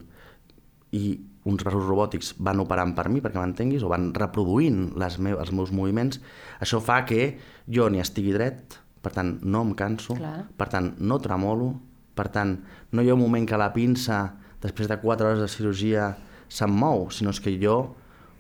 i 0.94 1.04
uns 1.44 1.64
braços 1.64 1.84
robòtics 1.84 2.34
van 2.40 2.62
operant 2.62 2.94
per 2.96 3.08
mi, 3.12 3.20
perquè 3.24 3.40
m'entenguis, 3.40 3.84
o 3.84 3.90
van 3.92 4.12
reproduint 4.16 4.94
les 5.00 5.18
me 5.20 5.34
els 5.36 5.52
meus 5.52 5.72
moviments, 5.76 6.20
això 6.64 6.80
fa 6.80 7.02
que 7.08 7.34
jo 7.68 7.88
ni 7.92 8.00
estigui 8.00 8.32
dret, 8.32 8.78
per 9.04 9.12
tant, 9.12 9.36
no 9.44 9.60
em 9.66 9.74
canso, 9.76 10.16
Clar. 10.16 10.46
per 10.56 10.70
tant, 10.72 10.94
no 10.98 11.20
tremolo, 11.20 11.74
per 12.16 12.30
tant, 12.32 12.56
no 12.92 13.02
hi 13.04 13.10
ha 13.10 13.16
un 13.16 13.20
moment 13.20 13.44
que 13.48 13.60
la 13.60 13.72
pinça, 13.74 14.22
després 14.62 14.88
de 14.88 14.96
4 15.02 15.28
hores 15.28 15.42
de 15.44 15.50
cirurgia, 15.52 16.14
se'm 16.48 16.72
mou, 16.72 17.10
sinó 17.12 17.34
és 17.34 17.42
que 17.44 17.52
jo, 17.60 17.76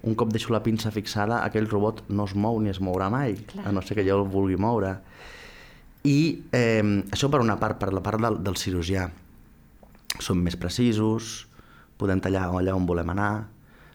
un 0.04 0.16
cop 0.16 0.32
deixo 0.32 0.52
la 0.52 0.62
pinça 0.64 0.92
fixada, 0.92 1.42
aquell 1.44 1.68
robot 1.68 2.04
no 2.08 2.24
es 2.28 2.34
mou 2.36 2.60
ni 2.60 2.72
es 2.72 2.80
mourà 2.80 3.10
mai, 3.12 3.36
Clar. 3.52 3.68
a 3.68 3.72
no 3.72 3.82
ser 3.84 3.98
que 3.98 4.04
jo 4.06 4.22
el 4.22 4.28
vulgui 4.28 4.56
moure. 4.60 4.96
I 6.04 6.18
eh, 6.52 6.84
això 7.12 7.28
per 7.32 7.40
una 7.40 7.56
part, 7.60 7.78
per 7.80 7.92
la 7.92 8.02
part 8.04 8.20
del, 8.20 8.40
del 8.44 8.56
cirurgià. 8.60 9.08
Som 10.20 10.44
més 10.44 10.56
precisos, 10.60 11.46
podem 11.98 12.20
tallar 12.20 12.48
allà 12.50 12.74
on 12.76 12.86
volem 12.86 13.10
anar, 13.14 13.48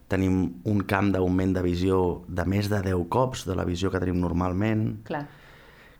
tenim 0.09 0.61
un 0.65 0.79
camp 0.89 1.11
d'augment 1.13 1.53
de 1.53 1.61
visió 1.61 2.23
de 2.27 2.45
més 2.49 2.69
de 2.71 2.79
10 2.85 3.05
cops 3.13 3.45
de 3.45 3.55
la 3.57 3.65
visió 3.67 3.91
que 3.91 4.01
tenim 4.01 4.19
normalment. 4.21 5.03
Clar. 5.05 5.25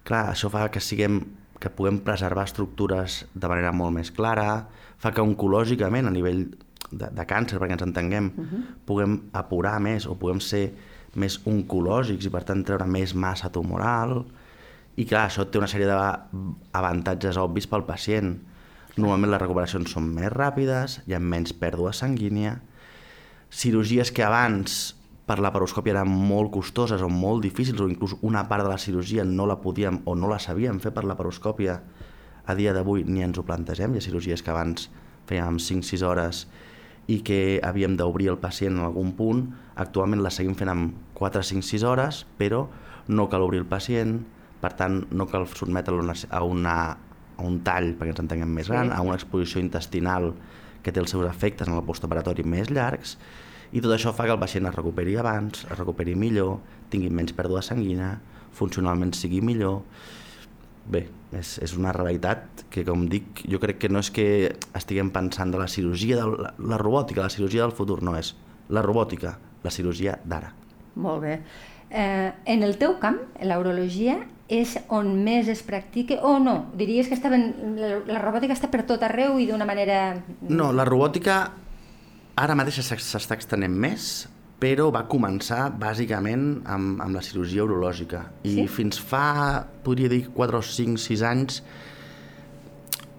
Clar, 0.08 0.24
això 0.32 0.50
fa 0.50 0.68
que 0.74 0.82
siguem 0.82 1.22
que 1.60 1.70
puguem 1.70 2.00
preservar 2.02 2.48
estructures 2.48 3.26
de 3.36 3.52
manera 3.52 3.74
molt 3.76 3.94
més 3.94 4.10
clara, 4.16 4.66
fa 4.98 5.12
que 5.12 5.22
oncològicament, 5.22 6.08
a 6.08 6.14
nivell 6.16 6.46
de, 6.90 7.10
de 7.12 7.26
càncer, 7.28 7.60
perquè 7.60 7.76
ens 7.76 7.86
entenguem, 7.86 8.32
uh 8.32 8.46
-huh. 8.46 8.62
puguem 8.86 9.20
apurar 9.34 9.80
més 9.80 10.08
o 10.08 10.16
puguem 10.16 10.40
ser 10.40 10.74
més 11.16 11.40
oncològics 11.46 12.26
i 12.26 12.30
per 12.30 12.44
tant 12.44 12.64
treure 12.64 12.86
més 12.86 13.14
massa 13.14 13.50
tumoral 13.50 14.24
i 15.00 15.06
clar, 15.06 15.28
això 15.30 15.46
té 15.48 15.60
una 15.60 15.68
sèrie 15.68 15.88
d'avantatges 15.88 17.38
obvis 17.38 17.68
pel 17.72 17.86
pacient. 17.88 18.34
Normalment 19.00 19.32
les 19.32 19.42
recuperacions 19.42 19.96
són 19.96 20.10
més 20.16 20.32
ràpides, 20.34 21.00
hi 21.08 21.16
ha 21.16 21.20
menys 21.24 21.54
pèrdua 21.56 21.94
sanguínia, 21.96 22.58
cirurgies 23.50 24.12
que 24.12 24.26
abans 24.26 24.80
per 25.30 25.38
la 25.44 25.52
paroscòpia 25.54 25.94
eren 25.94 26.10
molt 26.10 26.52
costoses 26.56 27.04
o 27.06 27.10
molt 27.14 27.44
difícils 27.46 27.80
o 27.82 27.88
inclús 27.90 28.16
una 28.26 28.48
part 28.50 28.66
de 28.66 28.72
la 28.72 28.80
cirurgia 28.82 29.26
no 29.26 29.46
la 29.46 29.60
podíem 29.62 30.02
o 30.10 30.16
no 30.18 30.30
la 30.32 30.40
sabíem 30.42 30.80
fer 30.82 30.92
per 30.96 31.06
la 31.06 31.16
paroscòpia 31.20 31.76
a 32.50 32.56
dia 32.58 32.74
d'avui 32.74 33.04
ni 33.06 33.22
ens 33.22 33.38
ho 33.38 33.46
plantegem. 33.46 33.94
Hi 33.94 34.02
ha 34.02 34.08
cirurgies 34.08 34.42
que 34.42 34.50
abans 34.50 34.90
fèiem 35.30 35.60
5-6 35.62 36.06
hores 36.06 36.48
i 37.10 37.20
que 37.26 37.60
havíem 37.66 37.96
d'obrir 37.98 38.32
el 38.34 38.40
pacient 38.42 38.80
en 38.80 38.88
algun 38.88 39.14
punt. 39.18 39.46
Actualment 39.78 40.24
la 40.26 40.34
seguim 40.34 40.58
fent 40.58 40.74
amb 40.74 40.98
4-5-6 41.18 41.86
hores, 41.86 42.24
però 42.42 42.66
no 43.08 43.30
cal 43.30 43.46
obrir 43.46 43.62
el 43.62 43.70
pacient, 43.70 44.20
per 44.62 44.74
tant 44.82 45.04
no 45.14 45.30
cal 45.30 45.46
sotmetre'l 45.50 46.10
a, 46.10 46.42
una, 46.42 46.76
a, 47.40 47.46
un 47.48 47.62
tall, 47.64 47.94
perquè 47.96 48.14
ens 48.14 48.24
entenguem 48.26 48.52
més 48.60 48.68
Sí. 48.68 48.76
gran, 48.76 48.92
a 48.92 49.02
una 49.02 49.16
exposició 49.16 49.62
intestinal 49.64 50.34
que 50.84 50.92
té 50.92 51.00
els 51.00 51.12
seus 51.12 51.26
efectes 51.28 51.68
en 51.68 51.76
el 51.76 51.84
postoperatori 51.88 52.44
més 52.44 52.70
llargs, 52.70 53.18
i 53.72 53.82
tot 53.82 53.94
això 53.94 54.14
fa 54.18 54.26
que 54.26 54.34
el 54.34 54.40
pacient 54.42 54.66
es 54.66 54.76
recuperi 54.76 55.16
abans, 55.22 55.66
es 55.70 55.78
recuperi 55.78 56.16
millor, 56.18 56.58
tingui 56.90 57.10
menys 57.14 57.36
pèrdua 57.38 57.62
sanguina, 57.62 58.16
funcionalment 58.58 59.14
sigui 59.14 59.42
millor. 59.46 59.84
Bé, 60.90 61.04
és, 61.38 61.60
és 61.62 61.76
una 61.78 61.92
realitat 61.94 62.64
que, 62.74 62.82
com 62.88 63.04
dic, 63.12 63.44
jo 63.46 63.60
crec 63.62 63.78
que 63.84 63.92
no 63.94 64.02
és 64.02 64.10
que 64.10 64.56
estiguem 64.74 65.12
pensant 65.14 65.52
de 65.54 65.60
la 65.62 65.68
cirurgia, 65.70 66.18
de 66.18 66.26
la, 66.32 66.54
la 66.58 66.80
robòtica, 66.82 67.22
la 67.22 67.30
cirurgia 67.30 67.62
del 67.62 67.76
futur, 67.78 68.02
no 68.02 68.16
és 68.18 68.34
la 68.74 68.82
robòtica, 68.82 69.36
la 69.62 69.74
cirurgia 69.74 70.18
d'ara. 70.26 70.50
Molt 70.96 71.22
bé. 71.22 71.36
Eh, 71.92 72.32
en 72.50 72.66
el 72.66 72.78
teu 72.82 72.98
camp, 73.02 73.20
la 73.46 73.60
urologia, 73.62 74.18
és 74.50 74.74
on 74.90 75.12
més 75.24 75.48
es 75.52 75.62
practica 75.64 76.16
o 76.26 76.40
no? 76.42 76.56
Diries 76.78 77.08
que 77.08 77.14
estaven, 77.14 77.76
la, 77.78 77.92
la 78.10 78.22
robòtica 78.24 78.56
està 78.58 78.70
per 78.74 78.82
tot 78.90 79.04
arreu 79.06 79.38
i 79.40 79.46
d'una 79.50 79.68
manera... 79.70 80.00
No, 80.50 80.72
la 80.74 80.86
robòtica 80.90 81.36
ara 82.40 82.56
mateix 82.58 82.80
s'es- 82.82 83.06
s'està 83.12 83.38
extenent 83.38 83.76
més, 83.78 84.28
però 84.60 84.90
va 84.92 85.06
començar 85.08 85.70
bàsicament 85.80 86.64
amb, 86.68 86.98
amb 87.06 87.16
la 87.16 87.22
cirurgia 87.24 87.64
urològica. 87.64 88.24
I 88.44 88.56
Sí? 88.58 88.66
fins 88.68 88.98
fa, 89.00 89.66
podria 89.86 90.10
dir, 90.12 90.26
4 90.36 90.58
o 90.58 90.66
5, 90.66 90.98
6 91.00 91.22
anys, 91.30 91.62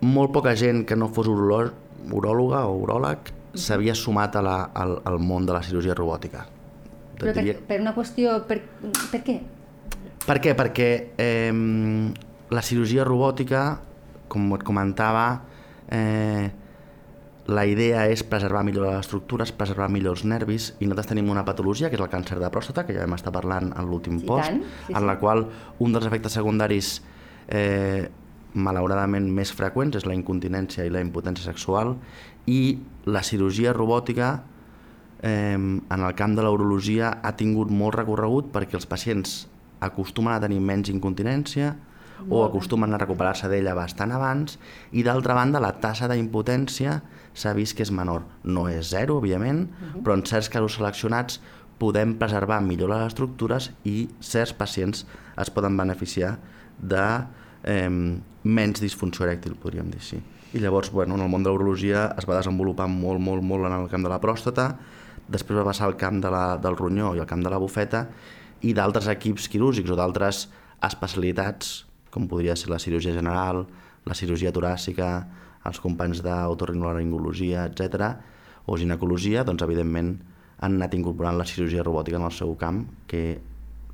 molt 0.00 0.32
poca 0.32 0.54
gent 0.56 0.84
que 0.88 0.96
no 0.96 1.08
fos 1.12 1.28
uròloga 1.30 2.64
o 2.66 2.76
uròleg 2.82 3.30
s'havia 3.54 3.94
sumat 3.94 4.36
a 4.36 4.42
la, 4.42 4.56
al, 4.74 4.98
al 5.04 5.18
món 5.18 5.46
de 5.46 5.52
la 5.52 5.62
cirurgia 5.62 5.94
robòtica. 5.94 6.46
Però 7.20 7.32
per, 7.36 7.44
per 7.68 7.80
una 7.82 7.92
qüestió... 7.96 8.38
Per, 8.48 8.60
per 9.12 9.20
què? 9.26 9.38
Per 10.26 10.38
què? 10.42 10.54
Perquè 10.56 10.90
eh, 11.18 11.52
la 12.50 12.62
cirurgia 12.62 13.06
robòtica, 13.06 13.64
com 14.30 14.50
et 14.54 14.64
comentava, 14.66 15.26
eh, 15.90 16.50
la 17.50 17.64
idea 17.66 18.04
és 18.06 18.22
preservar 18.22 18.62
millor 18.66 18.86
les 18.86 19.00
estructures, 19.00 19.50
preservar 19.56 19.88
millor 19.90 20.14
els 20.14 20.24
nervis, 20.28 20.70
i 20.78 20.86
nosaltres 20.86 21.10
tenim 21.10 21.30
una 21.32 21.44
patologia, 21.44 21.90
que 21.90 21.98
és 21.98 22.04
el 22.04 22.10
càncer 22.12 22.38
de 22.38 22.50
pròstata, 22.52 22.84
que 22.86 22.94
ja 22.94 23.02
vam 23.06 23.16
estar 23.16 23.32
parlant 23.34 23.72
en 23.72 23.90
l'últim 23.90 24.20
Sí, 24.20 24.26
post, 24.28 24.46
tant. 24.52 24.62
Sí, 24.86 24.92
en 24.94 25.00
sí. 25.00 25.06
la 25.08 25.18
qual 25.18 25.46
un 25.78 25.96
dels 25.96 26.06
efectes 26.06 26.36
secundaris 26.38 27.00
eh, 27.48 28.08
malauradament 28.54 29.28
més 29.34 29.50
freqüents 29.54 29.98
és 29.98 30.06
la 30.06 30.14
incontinència 30.14 30.86
i 30.86 30.94
la 30.94 31.02
impotència 31.02 31.46
sexual, 31.46 31.96
i 32.46 32.78
la 33.06 33.22
cirurgia 33.26 33.74
robòtica 33.74 34.30
eh, 35.22 35.54
en 35.58 36.00
el 36.00 36.14
camp 36.14 36.36
de 36.38 36.46
l'urologia 36.46 37.16
ha 37.22 37.34
tingut 37.36 37.70
molt 37.70 37.98
recorregut 37.98 38.50
perquè 38.54 38.78
els 38.78 38.86
pacients 38.86 39.49
acostumen 39.80 40.34
a 40.34 40.40
tenir 40.42 40.60
menys 40.60 40.90
incontinència 40.92 41.74
o 42.28 42.42
acostumen 42.44 42.92
a 42.92 42.98
recuperar-se 43.00 43.48
d'ella 43.48 43.74
bastant 43.74 44.12
abans 44.12 44.58
i 44.92 45.04
d'altra 45.06 45.34
banda 45.38 45.62
la 45.62 45.72
tassa 45.80 46.08
d'impotència 46.10 46.98
s'ha 47.32 47.54
vist 47.56 47.76
que 47.76 47.86
és 47.86 47.92
menor. 47.94 48.26
No 48.44 48.66
és 48.68 48.90
zero, 48.90 49.20
òbviament, 49.20 49.66
però 50.02 50.18
en 50.18 50.24
certs 50.28 50.50
casos 50.52 50.76
seleccionats 50.76 51.40
podem 51.80 52.16
preservar 52.20 52.60
millor 52.60 52.92
les 52.92 53.06
estructures 53.08 53.70
i 53.88 54.10
certs 54.20 54.52
pacients 54.52 55.06
es 55.40 55.52
poden 55.54 55.78
beneficiar 55.80 56.34
de 56.76 57.06
eh, 57.64 57.88
menys 58.44 58.82
disfunció 58.82 59.24
erèctil, 59.24 59.56
podríem 59.56 59.88
dir 59.92 60.00
així. 60.02 60.20
I 60.52 60.60
llavors, 60.60 60.90
bueno, 60.90 61.14
en 61.14 61.22
el 61.24 61.30
món 61.30 61.44
de 61.46 61.52
l'urologia 61.52 62.08
es 62.18 62.26
va 62.28 62.36
desenvolupar 62.36 62.88
molt, 62.90 63.22
molt, 63.22 63.44
molt 63.46 63.68
en 63.68 63.76
el 63.76 63.88
camp 63.88 64.04
de 64.04 64.10
la 64.12 64.20
pròstata, 64.20 64.74
després 65.30 65.60
va 65.60 65.68
passar 65.68 65.86
al 65.86 65.96
camp 65.96 66.18
de 66.20 66.32
la, 66.32 66.44
del 66.58 66.76
ronyó 66.76 67.14
i 67.14 67.22
al 67.22 67.28
camp 67.30 67.44
de 67.46 67.52
la 67.52 67.60
bufeta, 67.62 68.08
i 68.62 68.72
d'altres 68.76 69.08
equips 69.12 69.48
quirúrgics 69.52 69.90
o 69.92 69.98
d'altres 69.98 70.46
especialitats, 70.84 71.84
com 72.10 72.26
podria 72.28 72.56
ser 72.56 72.70
la 72.72 72.80
cirurgia 72.82 73.14
general, 73.14 73.64
la 74.06 74.16
cirurgia 74.16 74.52
toràcica, 74.52 75.10
els 75.68 75.80
companys 75.80 76.22
d'autorinolaringologia, 76.24 77.66
etc, 77.68 78.14
o 78.66 78.76
ginecologia, 78.80 79.44
doncs 79.44 79.64
evidentment 79.66 80.14
han 80.60 80.76
anat 80.76 80.94
incorporant 80.96 81.38
la 81.40 81.46
cirurgia 81.48 81.84
robòtica 81.84 82.18
en 82.20 82.26
el 82.28 82.34
seu 82.36 82.52
camp, 82.60 82.84
que 83.08 83.40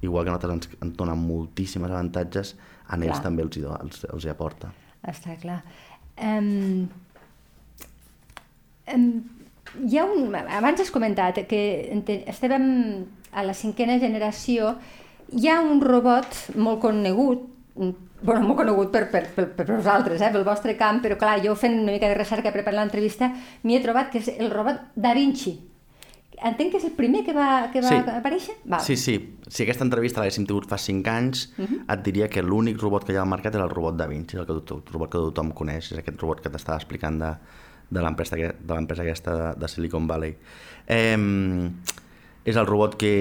igual 0.02 0.24
que 0.24 0.32
nosaltres 0.32 0.54
ens, 0.56 0.68
ens 0.82 0.96
dona 0.98 1.14
moltíssims 1.18 1.90
avantatges, 1.90 2.54
a 2.86 2.98
ells 2.98 3.16
Clar. 3.16 3.22
també 3.24 3.46
els, 3.46 3.58
hi 3.58 3.64
els, 3.66 4.04
els 4.12 4.26
hi 4.26 4.32
aporta. 4.32 4.70
Està 5.06 5.36
clar. 5.42 5.60
Um, 6.16 6.86
um, 8.94 9.06
hi 9.86 9.98
ha 9.98 10.06
un, 10.06 10.34
abans 10.34 10.82
has 10.82 10.92
comentat 10.94 11.42
que 11.50 11.62
estàvem 12.30 12.66
a 13.32 13.42
la 13.42 13.54
cinquena 13.54 13.98
generació, 13.98 14.76
hi 15.32 15.48
ha 15.48 15.60
un 15.60 15.80
robot 15.80 16.56
molt 16.56 16.80
conegut, 16.80 17.46
bueno, 17.76 18.46
molt 18.46 18.56
conegut 18.56 18.90
per, 18.92 19.10
per, 19.10 19.26
per, 19.34 19.48
per 19.56 19.66
vosaltres, 19.68 20.20
eh, 20.22 20.30
pel 20.32 20.44
vostre 20.44 20.76
camp, 20.76 21.02
però 21.04 21.16
clar, 21.18 21.40
jo 21.44 21.54
fent 21.54 21.80
una 21.82 21.92
mica 21.92 22.08
de 22.08 22.14
recerca 22.14 22.50
per 22.50 22.60
preparar 22.62 22.80
l'entrevista 22.84 23.32
m'hi 23.62 23.76
he 23.76 23.82
trobat 23.82 24.10
que 24.12 24.18
és 24.18 24.28
el 24.38 24.50
robot 24.50 24.92
Da 24.94 25.12
Vinci. 25.14 25.56
Entenc 26.36 26.70
que 26.74 26.76
és 26.76 26.84
el 26.84 26.92
primer 26.92 27.22
que 27.24 27.32
va, 27.32 27.70
que 27.72 27.80
va 27.80 27.88
Sí. 27.88 27.96
aparèixer? 28.12 28.54
Val. 28.64 28.80
Sí, 28.84 28.96
sí. 29.00 29.36
Si 29.48 29.62
aquesta 29.62 29.84
entrevista 29.84 30.20
l'haguéssim 30.20 30.44
tingut 30.44 30.66
fa 30.68 30.76
5 30.76 31.08
anys, 31.08 31.46
uh 31.56 31.64
-huh. 31.64 31.92
et 31.94 32.02
diria 32.04 32.28
que 32.28 32.42
l'únic 32.42 32.78
robot 32.78 33.04
que 33.04 33.12
hi 33.12 33.16
ha 33.16 33.22
al 33.22 33.28
mercat 33.28 33.54
era 33.54 33.64
el 33.64 33.70
robot 33.70 33.96
Da 33.96 34.06
Vinci, 34.06 34.36
el, 34.36 34.44
que, 34.44 34.52
el 34.52 34.62
robot 34.92 35.10
que 35.10 35.18
tothom 35.18 35.52
coneix, 35.52 35.92
és 35.92 35.98
aquest 35.98 36.20
robot 36.20 36.42
que 36.42 36.50
t'estava 36.50 36.76
explicant 36.76 37.18
de, 37.18 37.34
de 37.90 38.00
l'empresa 38.00 38.36
aquesta 39.02 39.34
de, 39.34 39.60
de 39.60 39.68
Silicon 39.68 40.06
Valley. 40.06 40.36
Eh, 40.86 41.16
és 42.46 42.56
el 42.56 42.66
robot 42.68 42.94
que, 43.00 43.14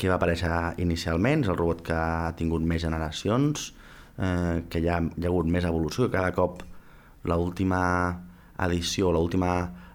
que 0.00 0.08
va 0.08 0.16
aparèixer 0.16 0.50
inicialment, 0.80 1.44
és 1.44 1.50
el 1.52 1.58
robot 1.58 1.82
que 1.84 1.96
ha 1.96 2.32
tingut 2.38 2.64
més 2.64 2.80
generacions, 2.80 3.72
eh, 4.16 4.62
que 4.72 4.80
hi 4.80 4.88
ha, 4.88 5.02
hi 5.04 5.26
ha 5.26 5.32
hagut 5.32 5.50
més 5.52 5.66
evolució, 5.68 6.08
cada 6.12 6.32
cop 6.36 6.62
l'última 7.28 7.80
edició, 8.64 9.10
l'última 9.12 9.50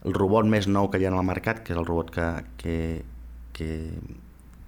el 0.06 0.14
robot 0.18 0.46
més 0.50 0.68
nou 0.70 0.90
que 0.90 1.02
hi 1.02 1.06
ha 1.06 1.12
en 1.12 1.18
el 1.18 1.26
mercat, 1.26 1.64
que 1.66 1.74
és 1.74 1.80
el 1.80 1.88
robot 1.88 2.12
que, 2.14 2.28
que, 2.62 2.76
que, 3.58 3.70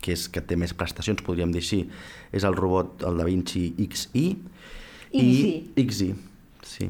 que, 0.02 0.16
és, 0.16 0.28
que 0.34 0.42
té 0.46 0.58
més 0.60 0.74
prestacions, 0.78 1.22
podríem 1.26 1.54
dir 1.54 1.62
així, 1.62 1.84
és 2.34 2.46
el 2.46 2.58
robot, 2.58 3.06
el 3.06 3.22
Da 3.22 3.26
Vinci 3.30 3.68
XI. 3.78 4.26
XI. 5.14 5.24
I, 5.24 5.86
XI, 5.90 6.10
sí. 6.70 6.90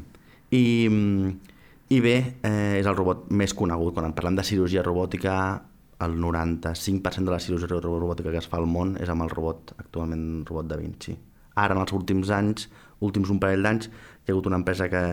I, 0.53 0.63
mm, 0.88 1.53
i 1.96 2.00
bé, 2.03 2.15
eh, 2.43 2.79
és 2.79 2.88
el 2.88 2.96
robot 2.98 3.29
més 3.36 3.55
conegut. 3.55 3.96
Quan 3.96 4.15
parlem 4.15 4.39
de 4.39 4.48
cirurgia 4.48 4.84
robòtica, 4.86 5.36
el 6.01 6.17
95% 6.19 7.23
de 7.25 7.31
la 7.31 7.39
cirurgia 7.39 7.67
ro- 7.67 8.00
robòtica 8.00 8.31
que 8.31 8.38
es 8.41 8.47
fa 8.50 8.57
al 8.57 8.65
món 8.67 8.95
és 9.01 9.09
amb 9.09 9.23
el 9.23 9.29
robot, 9.29 9.75
actualment 9.77 10.23
el 10.41 10.45
robot 10.50 10.67
Da 10.67 10.77
Vinci. 10.77 11.15
Ara, 11.55 11.75
en 11.75 11.81
els 11.83 11.93
últims 11.93 12.29
anys, 12.33 12.67
últims 13.05 13.29
un 13.29 13.39
parell 13.39 13.62
d'anys, 13.63 13.88
hi 13.89 14.29
ha 14.29 14.33
hagut 14.33 14.47
una 14.50 14.57
empresa 14.57 14.89
que, 14.89 15.03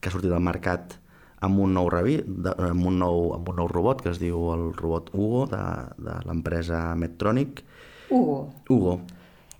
que 0.00 0.08
ha 0.08 0.12
sortit 0.12 0.32
al 0.32 0.42
mercat 0.44 0.98
amb 1.40 1.58
un 1.62 1.72
nou, 1.72 1.88
revi, 1.90 2.16
de, 2.26 2.50
amb, 2.68 2.84
un 2.90 2.98
nou, 2.98 3.32
amb 3.36 3.48
un 3.48 3.56
nou 3.62 3.68
robot 3.70 4.02
que 4.02 4.10
es 4.10 4.18
diu 4.18 4.48
el 4.52 4.72
robot 4.76 5.10
Hugo 5.14 5.46
de, 5.52 5.60
de 6.02 6.16
l'empresa 6.26 6.94
Medtronic. 6.98 7.62
Hugo. 8.10 8.40
Hugo. 8.68 8.96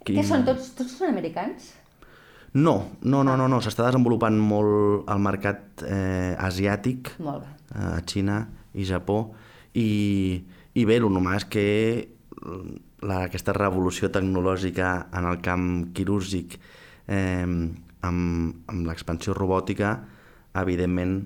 Què 0.05 0.25
són? 0.27 0.45
Tots, 0.49 0.73
tots 0.75 0.97
són 0.99 1.11
americans? 1.13 1.73
No, 2.59 2.75
no, 3.05 3.21
no, 3.23 3.37
no, 3.37 3.47
no. 3.49 3.59
s'està 3.61 3.85
desenvolupant 3.87 4.35
molt 4.41 5.09
el 5.13 5.19
mercat 5.21 5.83
eh, 5.85 6.35
asiàtic, 6.41 7.13
Molt 7.21 7.45
bé. 7.45 7.51
eh, 7.77 7.91
a 7.93 8.01
Xina 8.09 8.39
i 8.75 8.87
Japó, 8.89 9.19
i, 9.77 9.87
i 10.79 10.85
bé, 10.87 11.01
el 11.01 11.11
normal 11.11 11.41
és 11.41 11.47
que 11.51 11.67
la, 13.03 13.25
aquesta 13.25 13.55
revolució 13.57 14.11
tecnològica 14.15 15.09
en 15.17 15.27
el 15.29 15.41
camp 15.43 15.69
quirúrgic 15.97 16.59
eh, 17.09 17.45
amb, 17.45 18.63
amb 18.71 18.87
l'expansió 18.87 19.35
robòtica, 19.37 19.97
evidentment 20.59 21.21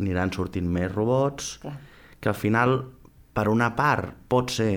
aniran 0.00 0.32
sortint 0.32 0.68
més 0.68 0.90
robots, 0.92 1.56
Clar. 1.62 1.76
que 2.20 2.30
al 2.32 2.38
final, 2.38 2.76
per 3.36 3.48
una 3.52 3.70
part, 3.76 4.14
pot 4.28 4.52
ser 4.52 4.72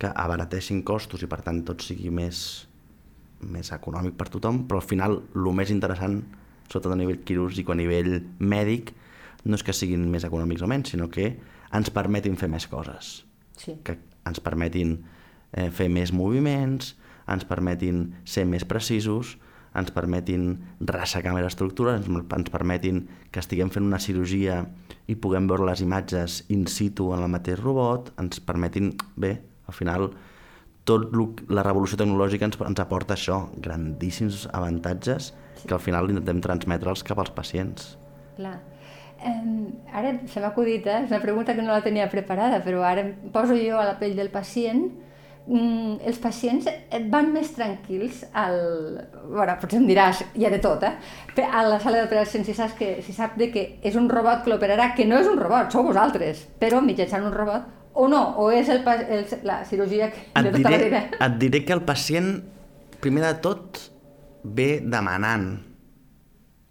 que 0.00 0.10
abarateixin 0.10 0.82
costos 0.84 1.22
i 1.22 1.30
per 1.30 1.40
tant 1.46 1.62
tot 1.66 1.84
sigui 1.84 2.10
més, 2.12 2.38
més 3.40 3.70
econòmic 3.76 4.16
per 4.18 4.28
tothom, 4.32 4.64
però 4.68 4.80
al 4.82 4.88
final 4.88 5.20
el 5.34 5.50
més 5.56 5.72
interessant, 5.72 6.20
sobretot 6.68 6.94
a 6.94 6.98
nivell 7.00 7.22
quirúrgic 7.26 7.68
o 7.68 7.76
a 7.76 7.78
nivell 7.78 8.16
mèdic, 8.40 8.94
no 9.44 9.58
és 9.58 9.64
que 9.64 9.76
siguin 9.76 10.08
més 10.10 10.24
econòmics 10.24 10.64
o 10.64 10.70
menys, 10.70 10.94
sinó 10.94 11.10
que 11.12 11.28
ens 11.74 11.92
permetin 11.92 12.38
fer 12.40 12.48
més 12.48 12.66
coses, 12.70 13.18
Sí. 13.56 13.78
que 13.86 13.98
ens 14.26 14.40
permetin 14.42 14.98
eh, 15.52 15.70
fer 15.70 15.88
més 15.92 16.12
moviments, 16.12 16.94
ens 17.30 17.46
permetin 17.48 18.08
ser 18.28 18.44
més 18.48 18.64
precisos, 18.68 19.36
ens 19.74 19.90
permetin 19.94 20.52
ressecar 20.86 21.34
més 21.34 21.46
estructures, 21.48 21.98
ens, 21.98 22.26
ens 22.36 22.52
permetin 22.52 23.04
que 23.34 23.42
estiguem 23.42 23.72
fent 23.74 23.86
una 23.86 24.00
cirurgia 24.02 24.60
i 25.10 25.16
puguem 25.18 25.48
veure 25.50 25.66
les 25.66 25.82
imatges 25.84 26.42
in 26.54 26.68
situ 26.70 27.10
en 27.14 27.24
el 27.24 27.32
mateix 27.32 27.58
robot, 27.60 28.12
ens 28.22 28.40
permetin, 28.44 28.92
bé, 29.16 29.36
al 29.66 29.74
final, 29.76 30.10
tot 30.84 31.10
lo, 31.16 31.30
la 31.48 31.64
revolució 31.64 31.98
tecnològica 32.00 32.46
ens, 32.46 32.60
ens 32.60 32.82
aporta 32.82 33.16
això, 33.16 33.40
grandíssims 33.64 34.44
avantatges 34.52 35.32
que 35.64 35.74
al 35.74 35.82
final 35.82 36.10
intentem 36.12 36.42
transmetre'ls 36.44 37.04
cap 37.06 37.22
als 37.22 37.32
pacients. 37.34 37.94
Clar. 38.36 38.58
Um, 39.24 39.70
ara 39.92 40.10
se 40.28 40.40
m'ha 40.40 40.50
acudit, 40.52 40.86
eh? 40.86 41.00
és 41.04 41.10
una 41.10 41.20
pregunta 41.22 41.54
que 41.56 41.62
no 41.64 41.72
la 41.72 41.80
tenia 41.84 42.10
preparada, 42.12 42.58
però 42.64 42.82
ara 42.84 43.00
em 43.06 43.14
poso 43.32 43.56
jo 43.56 43.78
a 43.80 43.86
la 43.88 43.98
pell 44.00 44.16
del 44.18 44.28
pacient. 44.30 44.84
Mm, 45.46 45.98
els 46.08 46.16
pacients 46.20 46.66
et 46.68 47.08
van 47.12 47.26
més 47.32 47.50
tranquils 47.52 48.22
al... 48.32 48.54
Bueno, 49.28 49.56
potser 49.60 49.80
em 49.80 49.86
diràs, 49.88 50.22
hi 50.36 50.46
ha 50.46 50.52
de 50.52 50.60
tot, 50.64 50.84
eh? 50.88 50.94
A 51.44 51.64
la 51.68 51.78
sala 51.80 52.00
d'operacions, 52.02 52.46
si, 52.48 52.54
saps 52.56 52.76
que, 52.78 52.90
si 53.04 53.12
sap 53.12 53.36
de 53.40 53.50
que 53.52 53.64
és 53.84 53.96
un 54.00 54.08
robot 54.08 54.44
que 54.44 54.52
l'operarà, 54.52 54.92
que 54.96 55.04
no 55.08 55.18
és 55.20 55.28
un 55.28 55.36
robot, 55.40 55.72
sou 55.72 55.84
vosaltres, 55.84 56.46
però 56.60 56.80
mitjançant 56.84 57.24
un 57.28 57.32
robot, 57.36 57.68
o 57.94 58.08
no, 58.08 58.22
o 58.40 58.48
és 58.52 58.68
el, 58.72 58.80
el, 58.88 59.26
la 59.44 59.60
cirurgia 59.68 60.08
que, 60.10 60.24
Et 60.32 60.48
tota 60.48 60.64
la 60.64 60.72
diré, 60.72 60.88
vida. 60.88 61.02
et 61.28 61.36
diré 61.38 61.64
que 61.64 61.76
el 61.76 61.84
pacient, 61.86 62.32
primer 63.04 63.22
de 63.28 63.34
tot, 63.44 63.84
ve 64.44 64.80
demanant 64.80 65.52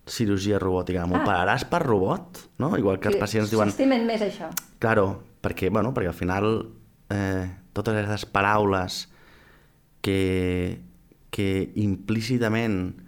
cirurgia 0.10 0.60
robòtica. 0.60 1.06
M'operaràs 1.08 1.66
per 1.72 1.84
robot? 1.86 2.44
No? 2.60 2.74
Igual 2.80 3.00
que 3.00 3.12
els 3.12 3.20
pacients 3.22 3.52
diuen... 3.52 3.72
S'estimen 3.72 4.08
més 4.08 4.24
això. 4.26 4.50
Claro, 4.84 5.24
perquè, 5.44 5.72
bueno, 5.72 5.94
perquè 5.96 6.12
al 6.12 6.18
final 6.18 6.50
eh, 7.14 7.48
totes 7.74 7.96
aquestes 7.96 8.28
paraules 8.30 9.06
que, 10.04 10.82
que 11.32 11.48
implícitament 11.80 13.00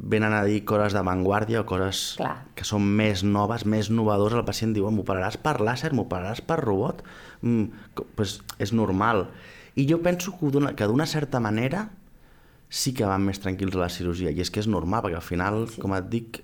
venen 0.00 0.32
a 0.32 0.44
dir 0.46 0.62
coses 0.64 0.94
d'avantguàrdia 0.96 1.60
o 1.60 1.66
coses 1.68 2.14
Clar. 2.16 2.46
que 2.56 2.64
són 2.64 2.86
més 2.86 3.24
noves, 3.26 3.66
més 3.68 3.90
novedores, 3.92 4.38
el 4.38 4.46
pacient 4.48 4.72
diu, 4.72 4.88
m'operaràs 4.94 5.36
per 5.42 5.58
làser, 5.60 5.92
m'operaràs 5.92 6.40
per 6.46 6.60
robot? 6.62 7.02
Mm, 7.42 7.98
pues 8.16 8.38
és 8.62 8.72
normal. 8.72 9.26
I 9.76 9.84
jo 9.90 10.00
penso 10.02 10.32
que 10.38 10.88
d'una 10.88 11.06
certa 11.10 11.40
manera 11.42 11.90
sí 12.70 12.94
que 12.94 13.06
van 13.08 13.24
més 13.26 13.42
tranquils 13.42 13.74
a 13.74 13.82
la 13.82 13.90
cirurgia, 13.92 14.30
i 14.30 14.40
és 14.40 14.50
que 14.50 14.62
és 14.62 14.68
normal, 14.70 15.02
perquè 15.04 15.18
al 15.18 15.26
final, 15.26 15.64
sí. 15.68 15.82
com 15.82 15.94
et 15.96 16.06
dic, 16.10 16.40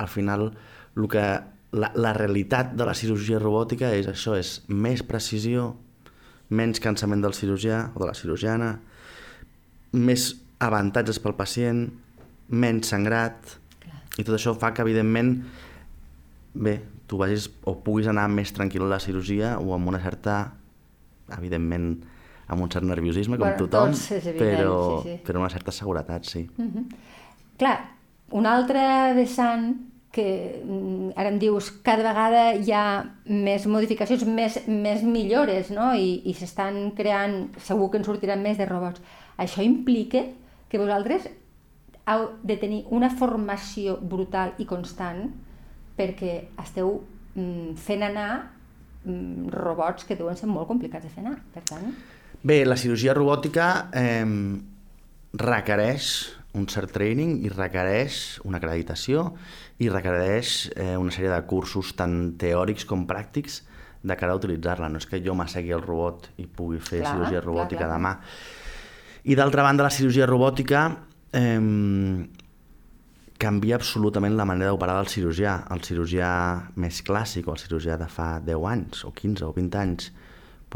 al 0.00 0.08
final 0.08 0.48
el 0.96 1.08
que, 1.12 1.24
la, 1.76 1.90
la 1.96 2.12
realitat 2.16 2.72
de 2.76 2.86
la 2.88 2.94
cirurgia 2.96 3.40
robòtica 3.40 3.92
és 3.96 4.08
això, 4.08 4.36
és 4.40 4.60
més 4.68 5.04
precisió, 5.04 5.72
menys 6.52 6.80
cansament 6.84 7.22
del 7.24 7.36
cirurgià 7.36 7.86
o 7.94 8.02
de 8.02 8.08
la 8.08 8.16
cirurgiana, 8.16 8.74
més 9.92 10.30
avantatges 10.62 11.20
pel 11.20 11.36
pacient, 11.36 11.86
menys 12.52 12.92
sangrat, 12.92 13.56
Clar. 13.82 14.00
i 14.18 14.24
tot 14.24 14.36
això 14.36 14.56
fa 14.56 14.72
que, 14.72 14.84
evidentment, 14.84 15.34
bé, 16.52 16.78
tu 17.08 17.20
vagis 17.20 17.48
o 17.68 17.76
puguis 17.84 18.08
anar 18.08 18.28
més 18.32 18.52
tranquil 18.56 18.86
a 18.86 18.94
la 18.94 19.00
cirurgia 19.00 19.56
o 19.60 19.72
amb 19.76 19.92
una 19.92 20.00
certa, 20.00 20.54
evidentment, 21.36 21.94
amb 22.48 22.64
un 22.64 22.70
cert 22.70 22.86
nerviosisme, 22.88 23.38
com 23.38 23.48
Bueno, 23.48 23.66
tothom, 23.66 23.94
és 23.94 24.26
evident, 24.26 24.42
però, 24.42 24.76
sí, 25.02 25.08
sí. 25.08 25.22
però 25.26 25.40
una 25.40 25.52
certa 25.52 25.72
seguretat, 25.72 26.28
sí. 26.28 26.46
Clar, 27.60 27.76
un 28.32 28.46
altre 28.48 28.82
vessant 29.16 29.72
que 30.12 30.60
mm, 30.60 31.14
ara 31.16 31.30
em 31.32 31.38
dius 31.40 31.70
cada 31.82 32.04
vegada 32.04 32.42
hi 32.60 32.72
ha 32.76 32.84
més 33.24 33.64
modificacions, 33.66 34.26
més, 34.28 34.58
més 34.68 35.02
millores, 35.02 35.72
no? 35.72 35.92
I, 35.96 36.18
i 36.28 36.34
s'estan 36.36 36.90
creant, 36.96 37.46
segur 37.64 37.88
que 37.90 38.02
en 38.02 38.04
sortiran 38.04 38.44
més 38.44 38.60
de 38.60 38.68
robots. 38.68 39.00
Això 39.40 39.64
implica 39.64 40.26
que 40.68 40.80
vosaltres 40.80 41.30
heu 42.12 42.28
de 42.44 42.58
tenir 42.60 42.82
una 42.92 43.08
formació 43.14 43.96
brutal 43.96 44.52
i 44.60 44.66
constant 44.68 45.30
perquè 45.96 46.34
esteu 46.60 46.98
mm, 47.34 47.74
fent 47.80 48.04
anar 48.04 48.30
mm, 49.06 49.48
robots 49.54 50.04
que 50.08 50.16
deuen 50.18 50.36
ser 50.36 50.50
molt 50.50 50.68
complicats 50.68 51.08
de 51.08 51.12
fer 51.14 51.24
anar. 51.24 51.38
Per 51.54 51.64
tant, 51.72 51.88
Bé, 52.42 52.64
la 52.66 52.74
cirurgia 52.74 53.12
robòtica 53.14 53.66
eh, 53.94 54.26
requereix 55.38 56.06
un 56.58 56.64
cert 56.66 56.90
training 56.90 57.36
i 57.46 57.50
requereix 57.52 58.16
una 58.42 58.58
acreditació 58.58 59.28
i 59.78 59.86
requereix 59.88 60.72
eh, 60.74 60.96
una 60.98 61.14
sèrie 61.14 61.30
de 61.30 61.38
cursos 61.46 61.92
tant 61.94 62.32
teòrics 62.42 62.82
com 62.90 63.06
pràctics 63.06 63.60
de 64.02 64.16
cara 64.18 64.34
a 64.34 64.40
utilitzar-la. 64.40 64.90
No 64.90 64.98
és 64.98 65.06
que 65.06 65.22
jo 65.22 65.36
m'assegui 65.38 65.70
el 65.70 65.84
robot 65.86 66.32
i 66.42 66.48
pugui 66.50 66.82
fer 66.82 67.04
Clar, 67.04 67.12
cirurgia 67.12 67.38
clar, 67.38 67.46
robòtica 67.46 67.84
clar. 67.86 67.94
demà. 67.94 68.12
I 69.22 69.38
d'altra 69.38 69.62
banda, 69.62 69.86
la 69.86 69.94
cirurgia 69.94 70.26
robòtica 70.26 70.82
eh, 71.38 72.26
canvia 73.38 73.78
absolutament 73.78 74.34
la 74.34 74.48
manera 74.50 74.74
d'operar 74.74 74.98
del 74.98 75.14
cirurgià. 75.14 75.60
El 75.70 75.86
cirurgià 75.86 76.32
més 76.74 77.04
clàssic 77.06 77.46
o 77.46 77.54
el 77.54 77.62
cirurgià 77.62 78.00
de 78.02 78.10
fa 78.10 78.32
10 78.42 78.68
anys 78.74 79.06
o 79.06 79.14
15 79.14 79.46
o 79.46 79.54
20 79.54 79.82
anys 79.86 80.10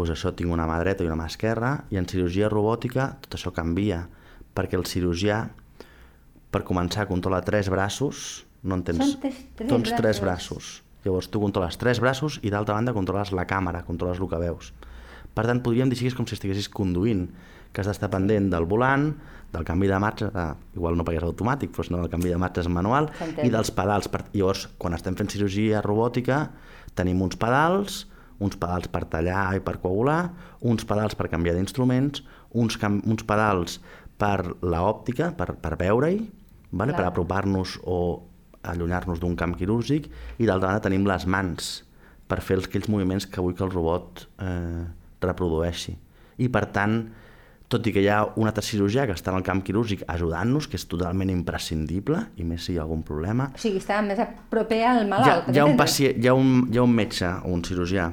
doncs 0.04 0.12
això 0.12 0.32
tinc 0.36 0.52
una 0.52 0.66
mà 0.68 0.76
dreta 0.82 1.04
i 1.04 1.08
una 1.08 1.16
mà 1.16 1.26
esquerra, 1.30 1.84
i 1.90 1.96
en 1.96 2.04
cirurgia 2.10 2.50
robòtica 2.52 3.14
tot 3.24 3.38
això 3.38 3.52
canvia, 3.56 4.02
perquè 4.56 4.76
el 4.76 4.84
cirurgià, 4.84 5.46
per 6.52 6.62
començar, 6.68 7.06
controla 7.08 7.40
tres 7.44 7.68
braços, 7.72 8.44
no 8.62 8.76
en 8.78 8.82
tens... 8.84 8.98
Són 9.00 9.20
tres- 9.22 9.40
tres 9.56 9.70
tens 9.70 9.92
tres 9.96 10.20
braços. 10.20 10.22
braços. 10.22 10.82
Llavors 11.06 11.28
tu 11.30 11.38
controles 11.40 11.76
tres 11.78 12.00
braços 12.02 12.40
i 12.42 12.50
d'altra 12.50 12.74
banda 12.74 12.92
controles 12.96 13.30
la 13.32 13.44
càmera, 13.46 13.84
controles 13.86 14.18
el 14.18 14.28
que 14.28 14.40
veus. 14.42 14.72
Per 15.36 15.44
tant, 15.46 15.60
podríem 15.62 15.90
dir 15.92 15.98
que 16.00 16.08
és 16.10 16.16
com 16.16 16.26
si 16.26 16.34
estiguessis 16.34 16.68
conduint, 16.72 17.28
que 17.72 17.80
has 17.82 17.86
d'estar 17.90 18.08
pendent 18.10 18.48
del 18.50 18.64
volant, 18.66 19.10
del 19.52 19.64
canvi 19.68 19.86
de 19.86 19.98
marxa, 20.02 20.30
de, 20.32 20.46
igual 20.74 20.96
no 20.98 21.04
perquè 21.06 21.20
és 21.20 21.26
automàtic, 21.28 21.70
però 21.76 21.84
no, 21.92 22.00
el 22.06 22.10
canvi 22.10 22.32
de 22.32 22.38
marxa 22.40 22.64
és 22.64 22.68
manual, 22.72 23.10
i 23.44 23.50
dels 23.52 23.70
pedals. 23.70 24.08
Per, 24.10 24.24
llavors, 24.34 24.66
quan 24.80 24.96
estem 24.96 25.14
fent 25.14 25.28
cirurgia 25.30 25.82
robòtica, 25.84 26.46
tenim 26.98 27.20
uns 27.22 27.36
pedals, 27.38 28.06
uns 28.38 28.57
pedals 28.61 28.88
per 28.93 29.05
tallar 29.09 29.57
i 29.57 29.61
per 29.64 29.78
coagular, 29.81 30.31
uns 30.61 30.85
pedals 30.85 31.14
per 31.16 31.28
canviar 31.33 31.55
d'instruments, 31.57 32.23
uns, 32.52 32.76
uns 33.07 33.25
pedals 33.25 33.81
per 34.19 34.38
la 34.62 34.83
òptica, 34.88 35.31
per, 35.37 35.55
per 35.61 35.76
veure-hi, 35.81 36.21
vale? 36.73 36.93
Clar. 36.93 36.97
per 37.00 37.07
apropar-nos 37.11 37.78
o 37.85 37.99
allunyar-nos 38.66 39.21
d'un 39.23 39.37
camp 39.38 39.55
quirúrgic, 39.57 40.09
i 40.38 40.47
d'altra 40.49 40.73
banda 40.73 40.83
tenim 40.88 41.05
les 41.07 41.26
mans 41.26 41.85
per 42.26 42.40
fer 42.43 42.57
els- 42.59 42.66
aquells 42.66 42.88
moviments 42.90 43.26
que 43.31 43.40
vull 43.40 43.55
que 43.55 43.62
el 43.64 43.71
robot 43.71 44.26
eh, 44.43 44.85
reprodueixi. 45.23 45.95
I 46.43 46.49
per 46.52 46.66
tant, 46.75 46.97
tot 47.69 47.87
i 47.87 47.93
que 47.95 48.02
hi 48.02 48.09
ha 48.11 48.21
un 48.38 48.47
altre 48.47 48.62
cirurgià 48.62 49.07
que 49.07 49.14
està 49.16 49.31
en 49.33 49.38
el 49.40 49.47
camp 49.47 49.62
quirúrgic 49.66 50.02
ajudant-nos, 50.11 50.66
que 50.71 50.76
és 50.78 50.85
totalment 50.87 51.31
imprescindible, 51.31 52.21
i 52.37 52.45
més 52.45 52.66
si 52.66 52.75
hi 52.75 52.78
ha 52.78 52.83
algun 52.85 53.02
problema, 53.07 53.49
o 53.55 53.59
sigui, 53.59 53.78
està 53.83 54.02
més 54.07 54.19
a 54.23 54.26
proper 54.50 54.83
al 54.87 55.00
hi 55.00 55.07
ha, 55.07 55.09
malalt. 55.09 55.49
hi, 55.55 55.59
ha 55.59 55.64
un 55.66 55.76
pacient, 55.78 56.18
hi, 56.22 56.29
ha 56.29 56.35
un, 56.35 56.68
hi 56.72 56.79
ha 56.79 56.83
un 56.87 56.94
metge 56.94 57.31
o 57.44 57.55
un 57.55 57.62
cirurgià 57.66 58.11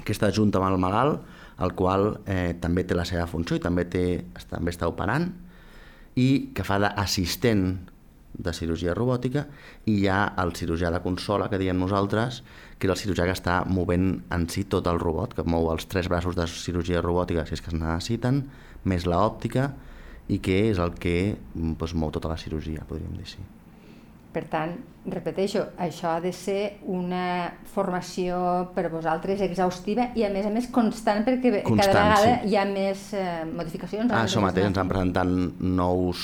que 0.00 0.14
està 0.14 0.32
junt 0.32 0.52
amb 0.56 0.68
el 0.70 0.80
malalt, 0.80 1.22
el 1.62 1.74
qual 1.78 2.08
eh, 2.26 2.54
també 2.60 2.84
té 2.88 2.96
la 2.96 3.06
seva 3.06 3.28
funció 3.30 3.58
i 3.58 3.62
també, 3.62 3.84
té, 3.90 4.04
també 4.50 4.72
està 4.72 4.88
operant, 4.90 5.28
i 6.18 6.52
que 6.56 6.64
fa 6.66 6.78
d'assistent 6.82 7.66
de 8.32 8.52
cirurgia 8.56 8.94
robòtica, 8.96 9.44
i 9.84 9.98
hi 10.00 10.08
ha 10.08 10.32
el 10.40 10.54
cirurgià 10.56 10.90
de 10.92 11.02
consola, 11.04 11.50
que 11.52 11.60
diem 11.60 11.78
nosaltres, 11.78 12.40
que 12.80 12.88
és 12.88 12.94
el 12.94 13.00
cirurgià 13.00 13.28
que 13.28 13.36
està 13.36 13.60
movent 13.68 14.22
en 14.32 14.48
si 14.50 14.64
tot 14.64 14.88
el 14.88 15.00
robot, 15.02 15.36
que 15.36 15.44
mou 15.44 15.68
els 15.72 15.86
tres 15.92 16.08
braços 16.08 16.38
de 16.38 16.48
cirurgia 16.48 17.04
robòtica, 17.04 17.44
si 17.46 17.58
és 17.58 17.64
que 17.64 17.72
es 17.74 17.78
necessiten, 17.78 18.46
més 18.88 19.06
la 19.06 19.20
òptica, 19.22 19.70
i 20.32 20.40
que 20.40 20.62
és 20.70 20.80
el 20.80 20.96
que 20.96 21.36
doncs, 21.52 21.92
mou 21.94 22.14
tota 22.14 22.32
la 22.32 22.40
cirurgia, 22.40 22.86
podríem 22.88 23.18
dir 23.20 23.28
sí. 23.28 23.44
Per 24.32 24.44
tant, 24.48 24.70
repeteixo, 25.12 25.66
això 25.76 26.14
ha 26.14 26.20
de 26.24 26.30
ser 26.32 26.78
una 26.88 27.52
formació 27.74 28.70
per 28.72 28.86
vosaltres 28.88 29.42
exhaustiva 29.44 30.06
i 30.16 30.24
a 30.24 30.30
més 30.32 30.46
a 30.48 30.52
més 30.54 30.70
constant 30.72 31.20
perquè 31.26 31.50
Constant, 31.66 31.92
cada 31.92 32.04
vegada 32.14 32.30
sí. 32.40 32.48
hi 32.48 32.56
ha 32.56 32.64
més 32.64 33.02
eh, 33.12 33.42
modificacions. 33.50 34.08
Ah, 34.10 34.22
això 34.24 34.40
mateix, 34.40 34.70
ens 34.70 34.78
han 34.80 34.88
presentant 34.88 35.34
nous, 35.60 36.22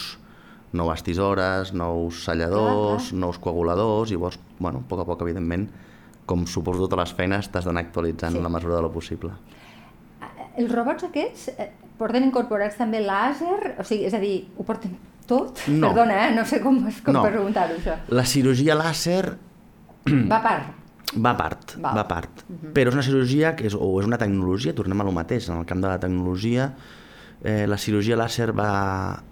noves 0.72 1.04
tisores, 1.04 1.74
nous 1.76 2.22
salladors, 2.24 3.10
Clar, 3.10 3.20
nous 3.20 3.38
coaguladors, 3.44 4.10
i 4.10 4.16
llavors, 4.16 4.40
bueno, 4.58 4.80
a 4.80 4.88
poc 4.88 5.04
a 5.04 5.06
poc, 5.10 5.26
evidentment, 5.26 5.68
com 6.28 6.46
suposo 6.48 6.86
totes 6.86 7.02
les 7.04 7.12
feines, 7.20 7.50
t'has 7.52 7.68
d'anar 7.68 7.84
actualitzant 7.84 8.32
Sí. 8.32 8.38
en 8.40 8.48
la 8.48 8.48
mesura 8.56 8.76
de 8.76 8.82
lo 8.88 8.92
possible. 8.92 9.32
Els 10.56 10.72
robots 10.72 11.04
aquests 11.04 11.48
eh, 11.58 11.68
porten 12.00 12.24
incorporats 12.24 12.76
també 12.80 13.00
làser? 13.04 13.76
O 13.78 13.84
sigui, 13.84 14.06
és 14.08 14.14
a 14.16 14.18
dir, 14.18 14.46
ho 14.56 14.64
porten 14.64 14.96
tot? 15.28 15.60
No. 15.68 15.90
Perdona, 15.92 16.16
eh? 16.26 16.34
no 16.36 16.44
sé 16.48 16.60
com, 16.64 16.80
com 17.04 17.14
No. 17.18 17.22
preguntar-ho, 17.26 17.76
això. 17.78 17.94
La 18.16 18.24
cirurgia 18.28 18.74
làser 18.78 19.22
Va 20.30 20.38
a 20.38 20.42
part. 20.42 20.74
va 21.16 21.30
a 21.32 21.36
part, 21.38 21.74
Val. 21.80 21.94
va 21.96 22.00
a 22.02 22.08
part. 22.08 22.42
Però 22.74 22.88
és 22.90 22.96
una 22.96 23.04
cirurgia 23.04 23.54
que 23.56 23.66
és, 23.68 23.74
o 23.76 23.94
és 24.00 24.06
una 24.08 24.18
tecnologia, 24.20 24.74
tornem 24.76 25.00
a 25.00 25.04
lo 25.06 25.12
mateix, 25.16 25.48
en 25.48 25.60
el 25.62 25.66
camp 25.68 25.80
de 25.84 25.88
la 25.88 25.98
tecnologia, 26.00 26.70
eh, 27.44 27.66
la 27.68 27.76
cirurgia 27.80 28.16
làser 28.16 28.50
va, 28.56 29.22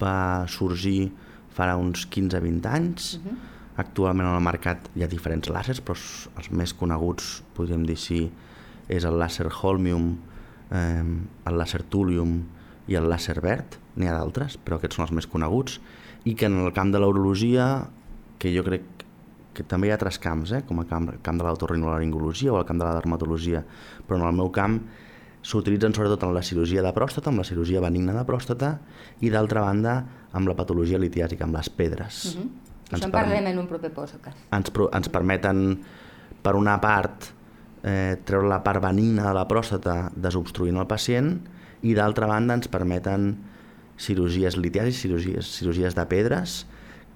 va 0.00 0.16
sorgir 0.48 1.10
farà 1.56 1.76
uns 1.80 2.06
15-20 2.12 2.68
anys. 2.70 3.18
Actualment 3.78 4.26
al 4.26 4.40
mercat 4.42 4.88
hi 4.98 5.04
ha 5.04 5.08
diferents 5.10 5.48
làsers, 5.54 5.80
però 5.82 5.94
els, 5.96 6.28
els 6.38 6.50
més 6.50 6.72
coneguts, 6.74 7.42
podríem 7.56 7.84
dir 7.86 7.96
sí, 7.98 8.24
és 8.90 9.04
el 9.06 9.18
làser 9.20 9.46
Holmium, 9.62 10.12
eh, 10.70 11.04
el 11.46 11.58
làser 11.60 11.82
Thulium 11.90 12.40
i 12.88 12.96
el 12.98 13.06
làser 13.10 13.38
verd. 13.44 13.76
N'hi 13.98 14.06
ha 14.08 14.14
d'altres, 14.14 14.56
però 14.62 14.78
aquests 14.78 14.98
són 14.98 15.06
els 15.08 15.14
més 15.18 15.26
coneguts. 15.26 15.80
I 16.24 16.34
que 16.38 16.46
en 16.46 16.58
el 16.64 16.72
camp 16.76 16.92
de 16.94 17.00
l'urologia, 17.02 17.88
que 18.38 18.52
jo 18.54 18.62
crec 18.66 18.84
que 19.54 19.64
també 19.66 19.88
hi 19.88 19.90
ha 19.90 19.96
altres 19.98 20.20
camps, 20.22 20.52
eh? 20.54 20.62
com 20.66 20.78
el 20.78 20.86
camp, 20.86 21.08
camp 21.26 21.38
de 21.40 21.44
l'autorrinolaringologia 21.46 22.52
o 22.52 22.60
el 22.60 22.66
camp 22.68 22.78
de 22.78 22.86
la 22.86 22.94
dermatologia, 22.94 23.64
però 24.06 24.20
en 24.20 24.26
el 24.28 24.36
meu 24.38 24.52
camp 24.54 24.78
s'utilitzen 25.42 25.94
sobretot 25.94 26.22
en 26.26 26.34
la 26.34 26.42
cirurgia 26.46 26.82
de 26.82 26.92
pròstata, 26.94 27.30
amb 27.30 27.42
la 27.42 27.46
cirurgia 27.46 27.80
benigna 27.82 28.14
de 28.14 28.24
pròstata, 28.28 28.76
i 29.20 29.30
d'altra 29.34 29.62
banda 29.64 29.96
amb 30.36 30.46
la 30.50 30.54
patologia 30.58 30.98
litiàsica, 31.00 31.46
amb 31.46 31.56
les 31.56 31.70
pedres. 31.70 32.34
Uh 32.34 32.40
-huh. 32.40 32.48
Ens 32.92 33.04
en 33.04 33.10
parlem 33.10 33.46
en 33.46 33.58
un 33.58 33.66
proper 33.66 33.90
podcast. 33.92 34.36
ens, 34.52 34.70
pro- 34.70 34.90
ens 34.92 35.08
permeten, 35.08 35.80
per 36.42 36.54
una 36.56 36.80
part, 36.80 37.32
eh, 37.82 38.16
treure 38.24 38.48
la 38.48 38.62
part 38.62 38.82
benigna 38.82 39.28
de 39.28 39.34
la 39.34 39.46
pròstata 39.48 40.10
desobstruint 40.14 40.76
el 40.76 40.86
pacient 40.86 41.40
i 41.82 41.94
d'altra 41.94 42.26
banda 42.26 42.54
ens 42.54 42.68
permeten 42.68 43.36
cirurgies 43.98 44.56
litiàsiques, 44.56 45.00
cirurgies, 45.02 45.52
cirurgies 45.58 45.96
de 45.98 46.04
pedres 46.10 46.62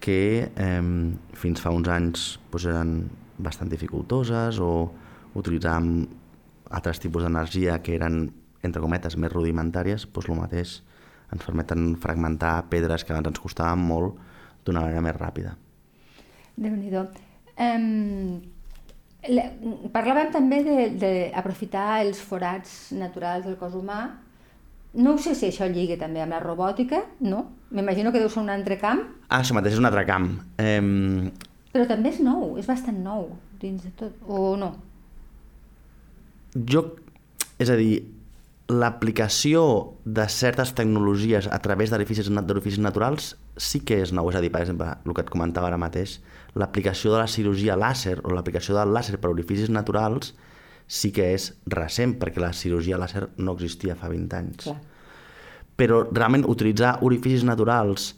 que 0.03 0.51
eh, 0.51 0.83
fins 1.39 1.63
fa 1.63 1.71
uns 1.71 1.89
anys 1.89 2.25
doncs, 2.51 2.67
eren 2.67 2.95
bastant 3.43 3.71
dificultoses 3.71 4.59
o 4.63 4.91
utilitzàvem 5.39 6.07
altres 6.73 7.01
tipus 7.03 7.25
d'energia 7.25 7.79
que 7.85 7.95
eren, 7.97 8.27
entre 8.65 8.83
cometes, 8.83 9.17
més 9.17 9.33
rudimentàries, 9.33 10.09
doncs 10.11 10.29
el 10.29 10.41
mateix 10.41 10.81
ens 11.33 11.45
permeten 11.45 11.95
fragmentar 12.01 12.69
pedres 12.73 13.05
que 13.05 13.15
abans 13.15 13.31
ens 13.31 13.41
costaven 13.41 13.81
molt 13.81 14.19
d'una 14.67 14.83
manera 14.85 15.03
més 15.05 15.17
ràpida. 15.17 15.55
Déu-n'hi-do. 16.61 17.07
Um, 17.63 18.43
parlàvem 19.95 20.33
també 20.35 20.61
d'aprofitar 21.01 22.03
els 22.03 22.21
forats 22.21 22.93
naturals 22.97 23.47
del 23.49 23.57
cos 23.61 23.77
humà. 23.79 24.03
No 24.95 25.17
sé 25.19 25.35
si 25.35 25.47
això 25.49 25.65
lligui 25.73 25.97
també 25.97 26.21
amb 26.21 26.35
la 26.35 26.41
robòtica, 26.43 26.99
no? 27.25 27.47
M'imagino 27.73 28.13
que 28.13 28.21
deu 28.21 28.29
ser 28.29 28.43
un 28.43 28.51
altre 28.53 28.77
camp, 28.79 29.01
Ah, 29.29 29.41
això 29.41 29.55
mateix 29.57 29.73
és 29.73 29.81
un 29.81 29.89
altre 29.89 30.05
camp. 30.05 30.27
Eh, 30.61 31.31
però 31.73 31.87
també 31.89 32.11
és 32.13 32.19
nou, 32.21 32.59
és 32.61 32.67
bastant 32.69 32.99
nou 33.01 33.31
dins 33.61 33.83
de 33.83 33.91
tot, 33.97 34.13
o 34.29 34.57
no? 34.61 34.75
jo, 36.55 36.83
és 37.59 37.71
a 37.73 37.77
dir, 37.79 38.03
l'aplicació 38.69 39.63
de 40.05 40.27
certes 40.29 40.75
tecnologies 40.77 41.49
a 41.49 41.59
través 41.65 41.91
d'orificis 41.91 42.29
naturals 42.81 43.35
sí 43.57 43.81
que 43.81 44.01
és 44.03 44.13
nou. 44.13 44.29
És 44.31 44.37
a 44.37 44.43
dir, 44.45 44.51
per 44.53 44.63
exemple, 44.63 44.89
el 45.05 45.15
que 45.17 45.25
et 45.25 45.33
comentava 45.33 45.69
ara 45.69 45.81
mateix, 45.81 46.19
l'aplicació 46.55 47.13
de 47.13 47.23
la 47.23 47.29
cirurgia 47.29 47.77
làser 47.77 48.19
o 48.23 48.33
l'aplicació 48.33 48.77
del 48.77 48.93
làser 48.95 49.19
per 49.21 49.33
orificis 49.33 49.73
naturals 49.73 50.35
sí 50.87 51.13
que 51.15 51.33
és 51.35 51.51
recent, 51.73 52.17
perquè 52.21 52.43
la 52.43 52.53
cirurgia 52.57 52.99
làser 53.01 53.29
no 53.39 53.55
existia 53.57 53.97
fa 53.99 54.11
20 54.13 54.39
anys. 54.39 54.65
Clar. 54.67 54.79
Però 55.79 56.03
realment 56.11 56.45
utilitzar 56.49 56.99
orificis 57.07 57.47
naturals 57.49 58.13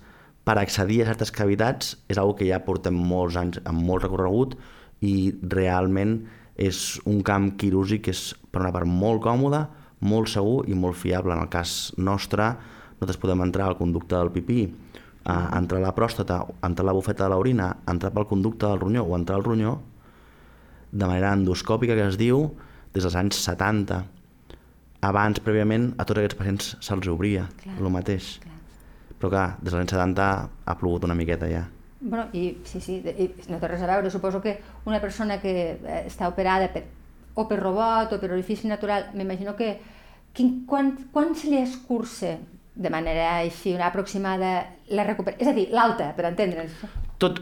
per 0.45 0.59
accedir 0.61 1.03
a 1.03 1.09
certes 1.13 1.33
cavitats 1.33 1.95
és 2.11 2.19
una 2.21 2.35
que 2.37 2.49
ja 2.49 2.61
portem 2.65 2.97
molts 2.97 3.39
anys 3.41 3.61
amb 3.65 3.81
molt 3.87 4.05
recorregut 4.05 4.59
i 5.01 5.33
realment 5.55 6.19
és 6.61 7.01
un 7.11 7.23
camp 7.27 7.55
quirúrgic 7.59 8.05
que 8.07 8.15
és 8.15 8.35
per 8.53 8.63
una 8.63 8.73
part 8.75 8.87
molt 8.89 9.23
còmode, 9.25 9.65
molt 10.05 10.31
segur 10.31 10.69
i 10.69 10.77
molt 10.77 10.99
fiable. 11.01 11.35
En 11.35 11.43
el 11.43 11.51
cas 11.51 11.95
nostre, 11.97 12.53
nosaltres 12.99 13.21
podem 13.23 13.43
entrar 13.47 13.71
al 13.71 13.79
conducte 13.79 14.15
del 14.15 14.33
pipí, 14.35 14.69
a 15.25 15.57
entrar 15.57 15.81
a 15.81 15.87
la 15.87 15.95
pròstata, 15.97 16.43
entrar 16.63 16.85
a 16.85 16.91
la 16.91 16.95
bufeta 16.97 17.25
de 17.25 17.33
l'orina, 17.33 17.71
entrar 17.89 18.13
pel 18.13 18.29
conducte 18.29 18.69
del 18.69 18.81
ronyó 18.83 19.05
o 19.05 19.17
entrar 19.17 19.39
al 19.39 19.47
ronyó, 19.47 19.79
de 20.95 21.07
manera 21.11 21.35
endoscòpica 21.35 21.97
que 21.99 22.07
es 22.07 22.19
diu, 22.21 22.47
des 22.95 23.03
dels 23.03 23.17
anys 23.19 23.41
70. 23.43 24.01
Abans, 25.05 25.41
prèviament, 25.45 25.91
a 25.99 26.07
tots 26.07 26.23
aquests 26.23 26.39
pacients 26.39 26.75
se'ls 26.81 27.11
obria 27.13 27.49
clar, 27.61 27.77
el 27.81 27.91
mateix. 27.93 28.37
Clar. 28.45 28.59
Però 29.19 29.31
clar, 29.33 29.49
des 29.61 29.73
dels 29.73 29.81
anys 29.83 29.95
70 29.97 30.29
ha 30.65 30.77
plogut 30.81 31.05
una 31.09 31.17
miqueta 31.19 31.51
ja. 31.51 31.65
Bueno, 32.05 32.29
i 32.37 32.59
sí, 32.69 32.81
sí, 32.85 32.99
i 33.01 33.29
no 33.49 33.59
té 33.61 33.69
res 33.71 33.83
a 33.83 33.89
veure. 33.89 34.11
Suposo 34.13 34.41
que 34.45 34.59
una 34.85 35.01
persona 35.01 35.41
que 35.41 35.55
eh, 35.75 36.01
està 36.07 36.29
operada 36.29 36.69
per, 36.73 36.85
o 37.35 37.47
per 37.49 37.59
robot 37.61 38.15
o 38.15 38.21
per 38.21 38.31
orifici 38.33 38.69
natural, 38.69 39.11
m'imagino 39.17 39.57
que 39.57 39.75
quin, 40.37 40.65
quan, 40.69 40.93
quan 41.13 41.33
se 41.35 41.51
li 41.51 41.63
escurça 41.63 42.37
de 42.75 42.91
manera 42.91 43.39
així 43.39 43.73
una 43.75 43.89
aproximada 43.89 44.55
la 44.93 45.07
recuperació? 45.09 45.47
És 45.47 45.51
a 45.51 45.57
dir, 45.57 45.69
l'alta, 45.73 46.11
per 46.17 46.29
entendre'ns. 46.29 46.85
Tot, 47.23 47.41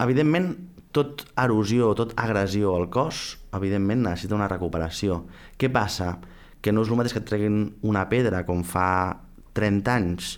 evidentment, 0.00 0.54
tot 0.98 1.24
erosió, 1.38 1.92
tot 1.94 2.12
agressió 2.18 2.74
al 2.74 2.88
cos, 2.90 3.38
evidentment 3.54 4.02
necessita 4.08 4.36
una 4.36 4.50
recuperació. 4.50 5.22
Què 5.58 5.70
passa? 5.70 6.16
Que 6.60 6.74
no 6.74 6.82
és 6.82 6.90
el 6.90 6.98
mateix 6.98 7.14
que 7.14 7.22
et 7.22 7.28
treguin 7.28 7.62
una 7.86 8.04
pedra 8.10 8.42
com 8.48 8.64
fa 8.66 8.88
30 9.54 9.94
anys 9.94 10.36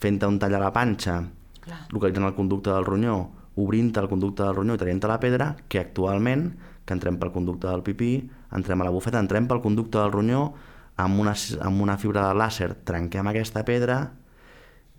fent 0.00 0.20
un 0.28 0.38
tall 0.40 0.56
a 0.56 0.62
la 0.62 0.72
panxa 0.72 1.20
Clar. 1.60 1.82
localitzant 1.92 2.26
el 2.28 2.36
conducte 2.36 2.72
del 2.72 2.86
ronyó, 2.86 3.16
obrint 3.60 3.92
el 4.00 4.08
conducte 4.08 4.44
del 4.44 4.56
ronyó 4.56 4.76
i 4.76 4.80
traient 4.80 5.02
la 5.08 5.20
pedra, 5.20 5.54
que 5.68 5.80
actualment, 5.80 6.54
que 6.84 6.96
entrem 6.96 7.18
pel 7.20 7.32
conducte 7.32 7.68
del 7.68 7.84
pipí, 7.84 8.30
entrem 8.56 8.80
a 8.80 8.88
la 8.88 8.94
bufeta, 8.94 9.20
entrem 9.20 9.48
pel 9.48 9.60
conducte 9.60 9.98
del 9.98 10.12
ronyó, 10.12 10.52
amb 10.96 11.20
una, 11.20 11.34
amb 11.64 11.82
una 11.82 11.96
fibra 12.00 12.28
de 12.28 12.36
làser 12.36 12.72
trenquem 12.84 13.28
aquesta 13.28 13.64
pedra, 13.64 14.00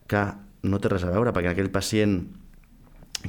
que 0.08 0.22
no 0.64 0.80
té 0.80 0.92
res 0.92 1.06
a 1.06 1.12
veure, 1.14 1.34
perquè 1.34 1.54
aquell 1.54 1.72
pacient 1.74 2.22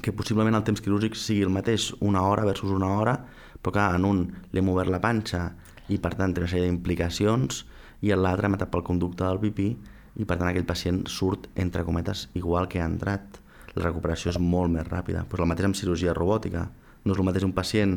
que 0.01 0.15
possiblement 0.17 0.57
el 0.57 0.65
temps 0.65 0.81
quirúrgic 0.81 1.17
sigui 1.19 1.43
el 1.45 1.53
mateix, 1.53 1.91
una 2.01 2.23
hora 2.25 2.47
versus 2.49 2.73
una 2.73 2.89
hora, 2.97 3.17
però 3.61 3.75
que 3.77 3.85
en 3.99 4.07
un 4.09 4.23
li 4.53 4.63
hem 4.63 4.71
obert 4.73 4.91
la 4.91 5.03
panxa 5.03 5.51
i 5.93 5.99
per 6.01 6.15
tant 6.17 6.33
té 6.33 6.41
una 6.41 6.51
sèrie 6.51 6.69
d'implicacions 6.71 7.65
i 8.03 8.13
en 8.15 8.23
l'altre 8.23 8.49
hem 8.49 8.57
pel 8.63 8.87
conducte 8.87 9.25
del 9.25 9.41
pipí 9.43 9.69
i 10.17 10.25
per 10.25 10.39
tant 10.39 10.49
aquell 10.49 10.67
pacient 10.69 11.05
surt, 11.09 11.49
entre 11.57 11.85
cometes, 11.85 12.29
igual 12.35 12.69
que 12.69 12.81
ha 12.81 12.89
entrat. 12.89 13.39
La 13.75 13.87
recuperació 13.87 14.33
és 14.33 14.39
molt 14.39 14.73
més 14.73 14.89
ràpida. 14.89 15.25
Pues 15.29 15.41
el 15.41 15.49
mateix 15.49 15.71
amb 15.71 15.79
cirurgia 15.79 16.13
robòtica. 16.13 16.67
No 17.05 17.15
és 17.15 17.21
el 17.21 17.25
mateix 17.25 17.47
un 17.47 17.55
pacient 17.57 17.95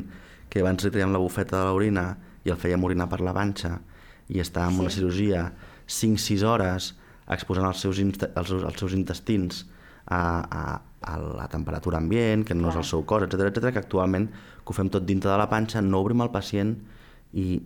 que 0.50 0.62
abans 0.62 0.84
li 0.84 0.92
traiem 0.94 1.12
la 1.12 1.20
bufeta 1.20 1.60
de 1.60 1.72
l'orina 1.72 2.06
i 2.46 2.54
el 2.54 2.60
fèiem 2.62 2.84
orinar 2.88 3.10
per 3.12 3.20
la 3.26 3.34
panxa 3.36 3.80
i 4.30 4.40
està 4.42 4.66
en 4.70 4.78
sí. 4.78 4.82
una 4.84 4.94
cirurgia 4.94 5.42
5-6 5.88 6.46
hores 6.48 6.94
exposant 7.34 7.68
els 7.68 7.82
seus, 7.82 8.00
els 8.00 8.54
els 8.56 8.80
seus 8.80 8.94
intestins 8.94 9.66
a, 10.06 10.20
a, 10.46 10.64
a 11.06 11.16
la 11.22 11.48
temperatura 11.52 12.00
ambient, 12.02 12.46
que 12.46 12.58
no 12.58 12.70
Clar. 12.70 12.76
és 12.76 12.82
el 12.82 12.88
seu 12.90 13.06
cos, 13.06 13.26
etc 13.28 13.50
etc 13.52 13.72
que 13.72 13.84
actualment 13.84 14.30
que 14.32 14.74
ho 14.74 14.78
fem 14.78 14.90
tot 14.90 15.06
dintre 15.06 15.32
de 15.32 15.38
la 15.38 15.50
panxa, 15.52 15.84
no 15.86 16.02
obrim 16.02 16.26
el 16.26 16.32
pacient 16.34 16.76
i 17.38 17.60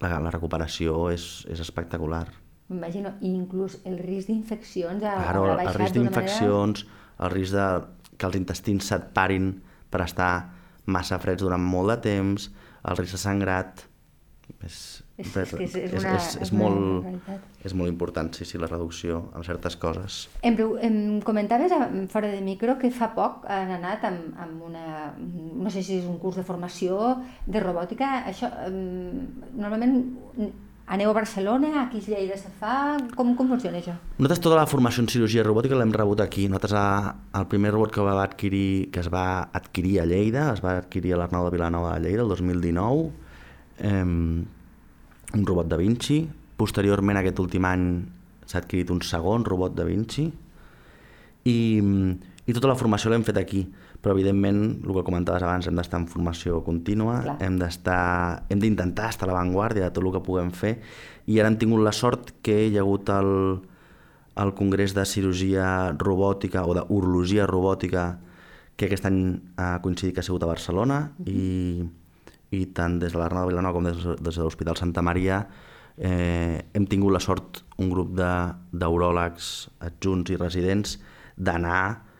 la, 0.00 0.16
la 0.16 0.32
recuperació 0.32 1.10
és, 1.12 1.44
és 1.52 1.60
espectacular 1.60 2.24
m'imagino, 2.70 3.16
inclús 3.26 3.80
el 3.88 3.98
risc 3.98 4.30
d'infeccions 4.30 5.02
ha, 5.02 5.16
claro, 5.24 5.46
el 5.58 5.74
risc 5.74 5.96
d'infeccions, 5.96 6.84
manera... 6.86 7.26
el 7.26 7.32
risc 7.34 7.56
de 7.56 7.66
que 8.16 8.28
els 8.28 8.38
intestins 8.38 8.90
se't 8.92 9.10
parin 9.16 9.52
per 9.90 10.04
estar 10.04 10.32
massa 10.90 11.18
freds 11.22 11.42
durant 11.42 11.62
molt 11.62 11.90
de 11.94 11.98
temps, 12.10 12.50
el 12.86 13.00
risc 13.00 13.18
de 13.18 13.22
sangrat... 13.22 13.86
És, 14.66 14.76
és, 15.20 15.34
és, 15.36 15.52
és, 15.54 15.74
és, 15.76 15.96
una, 15.98 16.14
és, 16.16 16.28
és, 16.28 16.38
és, 16.46 16.52
molt, 16.56 17.08
és 17.66 17.74
molt 17.76 17.92
important, 17.92 18.30
sí, 18.36 18.46
sí, 18.48 18.60
la 18.60 18.68
reducció 18.70 19.22
en 19.36 19.44
certes 19.46 19.76
coses. 19.80 20.22
Em, 20.46 20.56
em 20.86 20.96
comentaves 21.26 21.74
fora 22.12 22.32
de 22.32 22.40
micro 22.44 22.78
que 22.80 22.92
fa 22.94 23.12
poc 23.16 23.44
han 23.50 23.74
anat 23.76 24.08
amb, 24.08 24.40
amb 24.40 24.64
una, 24.70 25.12
no 25.18 25.70
sé 25.72 25.84
si 25.84 26.00
és 26.00 26.08
un 26.08 26.18
curs 26.22 26.40
de 26.40 26.46
formació 26.46 27.14
de 27.46 27.62
robòtica, 27.62 28.20
això, 28.32 28.50
normalment 28.70 30.00
Aneu 30.90 31.10
a 31.10 31.14
Barcelona, 31.14 31.84
aquí 31.84 32.00
a 32.02 32.16
Lleida 32.18 32.36
se 32.36 32.48
fa... 32.50 32.98
Com, 33.14 33.36
com 33.38 33.46
funciona 33.46 33.78
això? 33.78 33.92
Nosaltres 34.16 34.40
tota 34.42 34.56
la 34.58 34.66
formació 34.66 35.04
en 35.04 35.08
cirurgia 35.12 35.44
robòtica 35.46 35.76
l'hem 35.78 35.92
rebut 35.94 36.18
aquí. 36.24 36.48
Nosaltres 36.50 36.74
a, 36.74 36.86
el 37.38 37.46
primer 37.52 37.70
robot 37.70 37.92
que 37.94 38.02
va 38.02 38.16
adquirir, 38.24 38.90
que 38.90 38.98
es 39.04 39.10
va 39.12 39.26
adquirir 39.54 40.00
a 40.02 40.06
Lleida, 40.10 40.48
es 40.50 40.64
va 40.64 40.80
adquirir 40.80 41.14
a 41.14 41.20
l'Arnau 41.20 41.46
de 41.46 41.52
Vilanova 41.54 41.92
de 41.94 42.08
Lleida 42.08 42.24
el 42.26 42.34
2019, 42.34 43.06
eh, 43.86 44.02
un 45.34 45.46
robot 45.46 45.68
da 45.70 45.78
Vinci. 45.80 46.22
Posteriorment, 46.60 47.20
aquest 47.20 47.38
últim 47.40 47.64
any, 47.64 47.86
s'ha 48.46 48.60
adquirit 48.60 48.90
un 48.90 49.00
segon 49.06 49.44
robot 49.44 49.76
da 49.76 49.84
Vinci. 49.88 50.26
I, 51.50 51.58
i 52.46 52.52
tota 52.52 52.68
la 52.68 52.76
formació 52.76 53.12
l'hem 53.12 53.24
fet 53.24 53.38
aquí 53.40 53.64
però 54.00 54.14
evidentment, 54.16 54.60
el 54.80 54.94
que 54.96 55.04
comentaves 55.04 55.44
abans, 55.44 55.66
hem 55.68 55.76
d'estar 55.76 56.00
en 56.00 56.06
formació 56.08 56.62
contínua, 56.64 57.18
Clar. 57.24 57.36
hem 57.44 57.58
d'estar 57.60 58.46
hem 58.48 58.62
d'intentar 58.62 59.10
estar 59.12 59.28
a 59.28 59.30
l'avantguàrdia 59.30 59.88
de 59.88 59.94
tot 59.96 60.06
el 60.06 60.14
que 60.14 60.22
puguem 60.24 60.52
fer, 60.56 60.78
i 61.28 61.36
ara 61.38 61.50
hem 61.50 61.58
tingut 61.60 61.84
la 61.84 61.92
sort 61.92 62.32
que 62.44 62.56
hi 62.70 62.78
ha 62.78 62.84
hagut 62.84 63.12
el, 63.12 63.60
el 64.40 64.54
Congrés 64.56 64.96
de 64.96 65.04
Cirurgia 65.04 65.92
Robòtica 66.00 66.64
o 66.64 66.76
d'Urologia 66.78 67.46
Robòtica 67.50 68.06
que 68.80 68.88
aquest 68.88 69.04
any 69.04 69.20
ha 69.60 69.74
coincidit 69.84 70.16
que 70.16 70.24
ha 70.24 70.26
sigut 70.26 70.42
a 70.42 70.48
Barcelona 70.48 71.10
mm 71.18 71.24
-hmm. 71.24 71.36
i, 71.36 71.84
i 72.50 72.66
tant 72.74 72.98
des 72.98 73.12
de 73.12 73.18
l'Arnau 73.18 73.46
de 73.46 73.54
Vilanova 73.54 73.76
com 73.76 73.86
des, 73.86 74.04
de 74.20 74.42
l'Hospital 74.42 74.78
Santa 74.78 75.02
Maria 75.02 75.44
eh, 75.96 76.60
hem 76.72 76.86
tingut 76.90 77.12
la 77.14 77.20
sort, 77.22 77.62
un 77.78 77.90
grup 77.92 78.12
d'uròlegs 78.16 79.50
adjunts 79.86 80.32
i 80.32 80.38
residents, 80.40 80.96
d'anar 81.36 82.10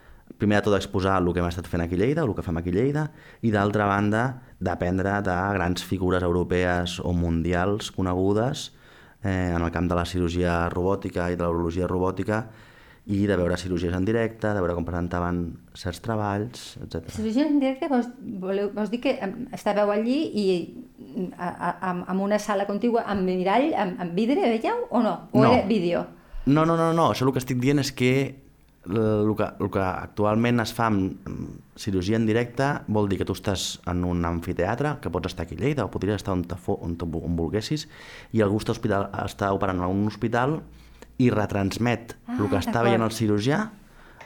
primer 0.41 0.61
de 0.61 0.69
tot 0.69 0.77
exposar 0.79 1.19
el 1.21 1.33
que 1.35 1.43
hem 1.43 1.49
estat 1.51 1.69
fent 1.69 1.85
aquí 1.85 1.99
a 1.99 2.01
Lleida, 2.01 2.25
el 2.25 2.35
que 2.37 2.45
fem 2.45 2.57
aquí 2.61 2.73
a 2.73 2.77
Lleida, 2.79 3.07
i 3.43 3.51
d'altra 3.53 3.89
banda 3.91 4.25
d'aprendre 4.61 5.19
de 5.27 5.37
grans 5.57 5.85
figures 5.85 6.25
europees 6.25 6.99
o 7.05 7.13
mundials 7.17 7.91
conegudes 7.93 8.71
eh, 9.23 9.53
en 9.53 9.61
el 9.61 9.71
camp 9.73 9.89
de 9.91 9.99
la 9.99 10.07
cirurgia 10.09 10.69
robòtica 10.73 11.31
i 11.33 11.37
de 11.37 11.45
l'urologia 11.45 11.89
robòtica 11.91 12.45
i 13.11 13.25
de 13.27 13.37
veure 13.37 13.57
cirurgies 13.59 13.95
en 13.97 14.05
directe, 14.07 14.53
de 14.55 14.61
veure 14.63 14.77
com 14.77 14.87
presentaven 14.87 15.41
certs 15.75 15.99
treballs, 16.05 16.77
etc. 16.85 17.09
Cirurgia 17.17 17.49
en 17.49 17.59
directe 17.59 17.89
vols, 17.91 18.11
voleu, 18.43 18.71
vols 18.77 18.93
dir 18.93 19.01
que 19.03 19.17
estàveu 19.57 19.91
allí 19.91 20.21
i 20.31 20.45
amb 21.41 22.23
una 22.23 22.39
sala 22.39 22.69
contigua 22.69 23.03
amb 23.11 23.27
mirall, 23.27 23.73
amb, 23.75 23.99
amb 24.05 24.15
vidre, 24.15 24.45
veieu 24.55 24.87
o 24.91 25.03
no? 25.03 25.17
O 25.33 25.43
no. 25.43 25.51
era 25.51 25.67
vídeo? 25.67 26.05
No, 26.47 26.65
no, 26.65 26.77
no, 26.77 26.93
no, 26.95 27.11
això 27.11 27.27
el 27.27 27.35
que 27.35 27.43
estic 27.43 27.59
dient 27.63 27.83
és 27.83 27.91
que 27.93 28.13
el 28.89 29.35
que, 29.37 29.47
el 29.61 29.69
que 29.71 29.83
actualment 29.83 30.63
es 30.63 30.71
fa 30.73 30.87
amb 30.89 31.27
cirurgia 31.77 32.17
en 32.17 32.25
directe 32.29 32.69
vol 32.89 33.11
dir 33.11 33.19
que 33.21 33.27
tu 33.29 33.35
estàs 33.37 33.75
en 33.91 34.05
un 34.09 34.25
amfiteatre, 34.25 34.97
que 35.03 35.13
pots 35.13 35.33
estar 35.33 35.45
aquí 35.45 35.59
a 35.59 35.65
Lleida 35.65 35.85
o 35.85 35.91
podries 35.93 36.23
estar 36.23 36.33
on, 36.33 36.47
on, 36.79 36.97
on 36.97 37.37
volguessis, 37.37 37.89
i 38.33 38.41
algú 38.41 38.63
està, 38.63 38.73
hospital, 38.73 39.11
està 39.27 39.51
operant 39.57 39.83
en 39.83 39.99
un 39.99 40.07
hospital 40.09 40.61
i 41.21 41.29
retransmet 41.33 42.17
ah, 42.17 42.39
el 42.39 42.49
que 42.49 42.59
està 42.61 42.85
veient 42.87 43.05
el 43.05 43.13
cirurgià 43.15 43.67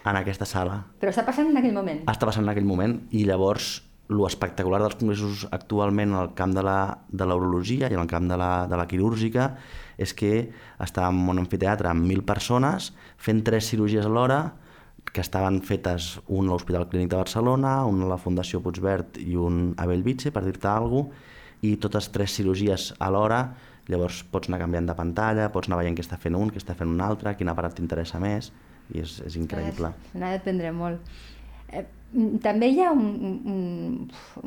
en 0.05 0.21
aquesta 0.21 0.47
sala. 0.49 0.83
Però 1.01 1.11
està 1.13 1.25
passant 1.27 1.51
en 1.51 1.59
aquell 1.61 1.75
moment? 1.75 2.05
Està 2.11 2.29
passant 2.29 2.45
en 2.45 2.53
aquell 2.53 2.69
moment, 2.69 2.99
i 3.17 3.25
llavors 3.29 3.79
lo 4.13 4.27
espectacular 4.29 4.83
dels 4.83 4.99
congressos 5.01 5.47
actualment 5.57 6.13
en 6.13 6.19
el 6.21 6.35
camp 6.37 6.53
de 6.53 6.63
la, 6.65 6.99
de 7.09 7.25
l'urologia 7.25 7.89
i 7.89 7.97
en 7.97 8.03
el 8.03 8.11
camp 8.11 8.29
de 8.29 8.37
la, 8.37 8.67
de 8.69 8.77
la 8.77 8.85
quirúrgica 8.87 9.55
és 9.97 10.13
que 10.13 10.51
estàvem 10.83 11.23
en 11.23 11.33
un 11.33 11.45
amfiteatre 11.47 11.89
amb 11.89 12.05
mil 12.05 12.21
persones 12.27 12.91
fent 13.17 13.41
tres 13.47 13.71
cirurgies 13.73 14.05
alhora 14.05 14.43
que 15.09 15.23
estaven 15.23 15.63
fetes 15.65 16.19
un 16.27 16.49
a 16.49 16.53
l'Hospital 16.53 16.89
Clínic 16.91 17.13
de 17.13 17.21
Barcelona, 17.21 17.85
un 17.87 18.03
a 18.03 18.11
la 18.11 18.21
Fundació 18.21 18.61
Puigverd 18.65 19.21
i 19.23 19.37
un 19.41 19.73
a 19.79 19.87
Bellvitge, 19.89 20.33
per 20.35 20.43
dir-te 20.45 20.69
alguna 20.69 21.09
cosa, 21.09 21.31
i 21.65 21.77
totes 21.81 22.11
tres 22.13 22.35
cirurgies 22.37 22.91
alhora, 23.01 23.55
llavors 23.91 24.23
pots 24.33 24.49
anar 24.49 24.63
canviant 24.63 24.89
de 24.89 24.97
pantalla, 24.97 25.51
pots 25.53 25.69
anar 25.69 25.83
veient 25.83 25.97
què 25.99 26.05
està 26.05 26.19
fent 26.21 26.37
un, 26.39 26.53
què 26.53 26.63
està 26.63 26.77
fent 26.79 26.91
un 26.91 27.03
altre, 27.05 27.35
quin 27.39 27.51
aparat 27.53 27.77
t'interessa 27.79 28.21
més, 28.23 28.53
i 28.95 29.03
és, 29.05 29.19
és 29.27 29.37
increïble. 29.41 29.93
N'ha 30.15 30.33
d'aprendre 30.37 30.73
molt. 30.77 31.15
Eh, 31.73 31.85
també 32.43 32.69
hi 32.71 32.83
ha 32.85 32.93
un, 32.95 33.09
un, 33.51 33.95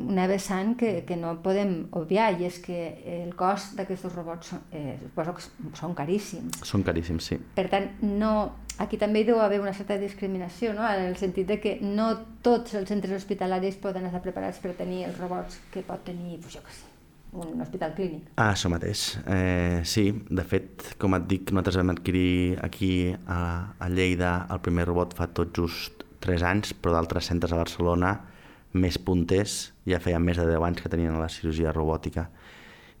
una 0.00 0.26
vessant 0.30 0.72
que, 0.80 0.92
que 1.08 1.18
no 1.20 1.34
podem 1.44 1.74
obviar 2.00 2.30
i 2.38 2.46
és 2.48 2.56
que 2.64 2.78
el 3.18 3.34
cost 3.36 3.76
d'aquests 3.76 4.14
robots 4.14 4.54
eh, 4.72 4.96
suposo 5.02 5.36
que 5.36 5.74
són 5.76 5.96
caríssims. 5.98 6.62
Són 6.64 6.86
caríssims, 6.86 7.28
sí. 7.28 7.38
Per 7.58 7.66
tant, 7.72 7.90
no, 8.00 8.32
aquí 8.80 9.00
també 9.00 9.20
hi 9.20 9.28
deu 9.28 9.42
haver 9.44 9.60
una 9.60 9.74
certa 9.76 9.98
discriminació, 10.00 10.72
no? 10.76 10.86
en 10.88 11.10
el 11.10 11.18
sentit 11.20 11.50
de 11.50 11.58
que 11.60 11.76
no 11.84 12.10
tots 12.46 12.78
els 12.78 12.88
centres 12.88 13.20
hospitalaris 13.20 13.76
poden 13.82 14.08
estar 14.08 14.24
preparats 14.24 14.62
per 14.64 14.72
tenir 14.78 15.04
els 15.10 15.20
robots 15.20 15.60
que 15.74 15.84
pot 15.84 16.06
tenir, 16.08 16.40
pues 16.40 16.56
jo 16.56 16.64
què 16.64 16.72
sé, 16.72 16.87
un 17.32 17.60
hospital 17.60 17.94
clínic. 17.94 18.30
Ah, 18.36 18.52
això 18.52 18.70
mateix. 18.72 19.18
Eh, 19.26 19.82
sí, 19.84 20.10
de 20.28 20.44
fet, 20.46 20.94
com 21.00 21.16
et 21.18 21.26
dic, 21.28 21.52
nosaltres 21.52 21.78
vam 21.80 21.92
adquirir 21.92 22.58
aquí 22.64 22.92
a, 23.26 23.40
a 23.78 23.88
Lleida 23.92 24.46
el 24.52 24.62
primer 24.64 24.88
robot 24.88 25.14
fa 25.18 25.28
tot 25.34 25.52
just 25.56 26.04
3 26.24 26.44
anys, 26.48 26.74
però 26.74 26.96
d'altres 26.96 27.28
centres 27.30 27.52
a 27.54 27.60
Barcelona 27.60 28.16
més 28.78 28.98
punters 29.00 29.58
ja 29.88 30.00
feien 30.02 30.24
més 30.24 30.36
de 30.36 30.46
10 30.48 30.64
anys 30.66 30.82
que 30.84 30.90
tenien 30.92 31.16
la 31.20 31.30
cirurgia 31.32 31.72
robòtica. 31.72 32.28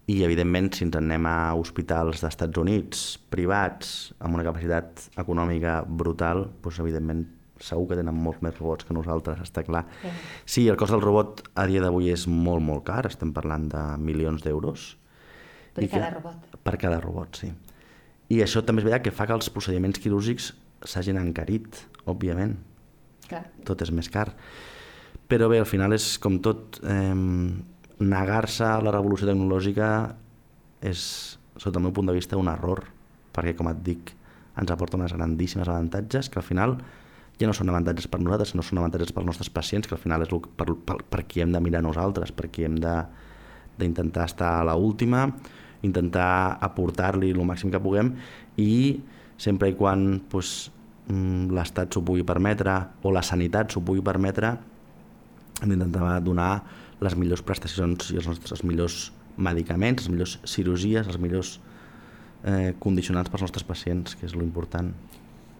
I, 0.08 0.22
evidentment, 0.24 0.70
si 0.72 0.86
ens 0.86 0.96
anem 0.96 1.26
a 1.28 1.52
hospitals 1.58 2.22
d'Estats 2.24 2.56
Units, 2.56 3.02
privats, 3.28 4.14
amb 4.24 4.38
una 4.38 4.46
capacitat 4.46 5.10
econòmica 5.20 5.82
brutal, 5.84 6.46
doncs, 6.64 6.78
evidentment, 6.80 7.26
segur 7.64 7.88
que 7.90 7.98
tenen 7.98 8.16
molts 8.16 8.42
més 8.44 8.56
robots 8.58 8.86
que 8.86 8.96
nosaltres, 8.96 9.40
està 9.44 9.64
clar. 9.66 9.84
Sí, 10.02 10.12
sí 10.54 10.66
el 10.68 10.78
cost 10.80 10.94
del 10.94 11.04
robot 11.04 11.42
a 11.58 11.66
dia 11.70 11.82
d'avui 11.84 12.10
és 12.12 12.26
molt, 12.30 12.62
molt 12.64 12.84
car, 12.88 13.04
estem 13.08 13.32
parlant 13.36 13.68
de 13.72 13.82
milions 14.02 14.44
d'euros. 14.44 14.90
Per 15.74 15.84
I 15.84 15.90
cada 15.92 16.08
que, 16.08 16.14
robot. 16.18 16.58
Per 16.64 16.76
cada 16.80 17.00
robot, 17.02 17.42
sí. 17.42 17.52
I 18.28 18.42
això 18.44 18.62
també 18.66 18.82
és 18.82 18.88
veritat 18.88 19.06
que 19.06 19.14
fa 19.14 19.28
que 19.28 19.36
els 19.36 19.50
procediments 19.52 20.00
quirúrgics 20.02 20.52
s'hagin 20.86 21.18
encarit, 21.20 21.84
òbviament. 22.08 22.58
Clar. 23.28 23.44
Tot 23.68 23.82
és 23.84 23.92
més 23.94 24.08
car. 24.12 24.28
Però 25.28 25.48
bé, 25.50 25.60
al 25.60 25.68
final 25.68 25.96
és 25.96 26.14
com 26.22 26.40
tot... 26.44 26.80
Eh, 26.84 27.16
Negar-se 27.98 28.62
a 28.62 28.76
la 28.78 28.92
revolució 28.94 29.26
tecnològica 29.26 29.88
és, 30.86 31.00
sota 31.58 31.80
el 31.80 31.88
meu 31.88 31.94
punt 31.96 32.06
de 32.06 32.14
vista, 32.14 32.38
un 32.38 32.46
error, 32.46 32.84
perquè, 33.34 33.56
com 33.58 33.66
et 33.72 33.80
dic, 33.82 34.12
ens 34.58 34.70
aporta 34.70 34.98
unes 34.98 35.14
grandíssimes 35.16 35.66
avantatges 35.66 36.30
que 36.30 36.38
al 36.38 36.46
final 36.46 36.76
ja 37.38 37.46
no 37.46 37.54
són 37.54 37.70
avantatges 37.70 38.08
per 38.10 38.20
nosaltres, 38.20 38.52
sinó 38.52 38.64
són 38.66 38.80
avantatges 38.82 39.12
pels 39.14 39.28
nostres 39.28 39.50
pacients, 39.54 39.86
que 39.86 39.94
al 39.94 40.02
final 40.02 40.24
és 40.24 40.32
per, 40.32 40.72
per, 40.74 40.98
per 41.06 41.24
qui 41.30 41.44
hem 41.44 41.54
de 41.54 41.62
mirar 41.62 41.84
nosaltres, 41.86 42.32
per 42.34 42.50
qui 42.50 42.66
hem 42.66 42.78
d'intentar 42.80 44.26
estar 44.26 44.56
a 44.58 44.66
l'última, 44.66 45.28
intentar 45.86 46.58
aportar-li 46.64 47.30
el 47.30 47.44
màxim 47.46 47.70
que 47.70 47.80
puguem 47.82 48.10
i 48.58 48.98
sempre 49.38 49.70
i 49.70 49.76
quan 49.78 50.08
mm, 50.18 51.52
l'Estat 51.54 51.94
s'ho 51.94 52.02
pugui 52.02 52.26
permetre 52.26 52.74
o 53.06 53.14
la 53.14 53.22
sanitat 53.22 53.70
s'ho 53.70 53.84
pugui 53.86 54.02
permetre, 54.02 54.56
hem 55.62 55.70
d'intentar 55.70 56.18
donar 56.26 56.50
les 56.98 57.14
millors 57.14 57.44
prestacions 57.46 58.10
i 58.10 58.18
els 58.18 58.26
nostres 58.26 58.58
els 58.58 58.66
millors 58.66 58.98
medicaments, 59.38 60.02
les 60.02 60.10
millors 60.10 60.34
cirurgies, 60.50 61.06
els 61.06 61.18
millors 61.22 61.54
eh, 62.42 62.74
condicionants 62.82 63.30
pels 63.30 63.46
nostres 63.46 63.66
pacients, 63.66 64.18
que 64.18 64.26
és 64.26 64.34
l'important. 64.34 64.90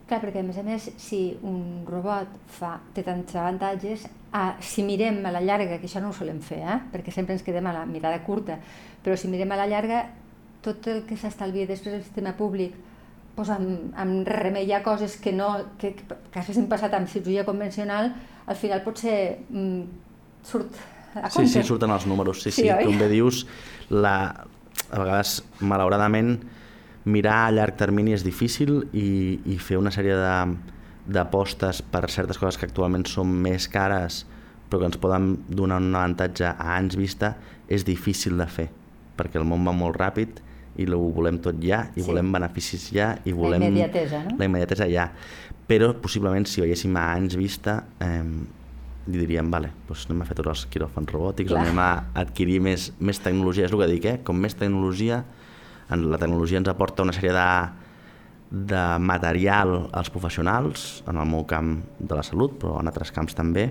Clar, 0.09 0.23
perquè 0.23 0.41
a 0.41 0.47
més 0.47 0.57
a 0.57 0.65
més, 0.65 0.87
si 0.97 1.21
un 1.45 1.85
robot 1.85 2.31
fa, 2.49 2.79
té 2.97 3.03
tants 3.05 3.35
avantatges, 3.37 4.07
ah, 4.33 4.55
si 4.65 4.85
mirem 4.87 5.21
a 5.29 5.33
la 5.35 5.43
llarga, 5.45 5.77
que 5.77 5.85
això 5.85 6.01
no 6.01 6.15
ho 6.15 6.17
solem 6.17 6.41
fer, 6.41 6.63
eh? 6.65 6.79
perquè 6.95 7.13
sempre 7.13 7.37
ens 7.37 7.45
quedem 7.45 7.67
a 7.69 7.75
la 7.77 7.85
mirada 7.89 8.23
curta, 8.25 8.57
però 9.05 9.19
si 9.21 9.29
mirem 9.29 9.53
a 9.53 9.61
la 9.61 9.69
llarga, 9.69 10.07
tot 10.65 10.89
el 10.89 11.05
que 11.07 11.17
s'estalvia 11.21 11.69
després 11.69 11.99
del 11.99 12.07
sistema 12.07 12.33
públic 12.39 12.75
doncs 13.39 13.53
amb, 13.55 13.93
amb 13.95 14.27
remeia 14.27 14.81
coses 14.83 15.15
que 15.23 15.31
no 15.31 15.49
que, 15.79 15.93
que 15.95 16.41
haguessin 16.41 16.67
passat 16.71 16.97
amb 16.97 17.07
cirurgia 17.11 17.45
convencional, 17.47 18.11
al 18.49 18.59
final 18.59 18.83
potser 18.83 19.19
mm, 19.47 19.83
surt 20.43 20.79
a 21.15 21.29
compte. 21.29 21.47
Sí, 21.47 21.61
sí, 21.61 21.67
surten 21.69 21.93
els 21.95 22.07
números, 22.11 22.43
sí, 22.43 22.51
sí, 22.51 22.67
sí 22.67 22.87
com 22.89 22.99
bé 22.99 23.09
dius, 23.13 23.45
la, 23.93 24.17
a 24.91 24.99
vegades, 24.99 25.43
malauradament, 25.61 26.39
mirar 27.09 27.39
a 27.47 27.53
llarg 27.55 27.79
termini 27.81 28.15
és 28.17 28.25
difícil 28.27 28.83
i, 28.93 29.39
i 29.49 29.59
fer 29.63 29.81
una 29.81 29.93
sèrie 29.95 30.17
d'apostes 31.09 31.81
per 31.93 32.05
certes 32.13 32.41
coses 32.41 32.61
que 32.61 32.69
actualment 32.69 33.07
són 33.09 33.33
més 33.45 33.69
cares 33.73 34.25
però 34.69 34.83
que 34.83 34.91
ens 34.91 35.01
poden 35.01 35.31
donar 35.49 35.81
un 35.81 35.95
avantatge 35.97 36.51
a 36.51 36.75
anys 36.77 36.99
vista 37.01 37.33
és 37.69 37.87
difícil 37.89 38.37
de 38.41 38.49
fer 38.51 38.69
perquè 39.19 39.41
el 39.41 39.49
món 39.49 39.65
va 39.67 39.75
molt 39.77 39.97
ràpid 39.99 40.45
i 40.79 40.87
ho 40.95 41.01
volem 41.15 41.41
tot 41.43 41.59
ja, 41.63 41.89
i 41.97 42.03
sí. 42.03 42.07
volem 42.07 42.31
beneficis 42.33 42.89
ja, 42.95 43.17
i 43.27 43.35
volem... 43.35 43.65
La 43.65 43.71
immediatesa, 43.73 44.21
no? 44.29 44.37
La 44.39 44.47
immediatesa 44.47 44.87
ja. 44.91 45.09
Però, 45.69 45.91
possiblement, 46.01 46.47
si 46.47 46.63
veiéssim 46.63 46.95
a 46.97 47.09
anys 47.17 47.35
vista, 47.37 47.81
eh, 48.05 48.23
li 49.09 49.19
diríem, 49.19 49.51
vale, 49.51 49.73
doncs 49.89 50.07
anem 50.07 50.23
a 50.23 50.29
fer 50.29 50.37
tots 50.39 50.53
els 50.53 50.63
quiròfans 50.71 51.11
robòtics, 51.13 51.51
Clar. 51.51 51.65
anem 51.65 51.83
a 51.83 51.89
adquirir 52.23 52.61
més, 52.65 52.93
més 53.01 53.19
tecnologia, 53.25 53.67
és 53.67 53.75
el 53.75 53.83
que 53.83 53.91
dic, 53.91 54.07
eh? 54.07 54.17
Com 54.25 54.39
més 54.45 54.55
tecnologia, 54.59 55.25
la 55.89 56.19
tecnologia 56.21 56.61
ens 56.61 56.69
aporta 56.69 57.03
una 57.03 57.15
sèrie 57.17 57.33
de, 57.33 57.49
de 58.69 58.83
material 59.01 59.89
als 59.93 60.11
professionals, 60.13 61.03
en 61.09 61.17
el 61.17 61.29
meu 61.29 61.47
camp 61.49 61.79
de 61.99 62.15
la 62.19 62.25
salut, 62.27 62.59
però 62.61 62.79
en 62.81 62.91
altres 62.91 63.13
camps 63.15 63.37
també, 63.39 63.71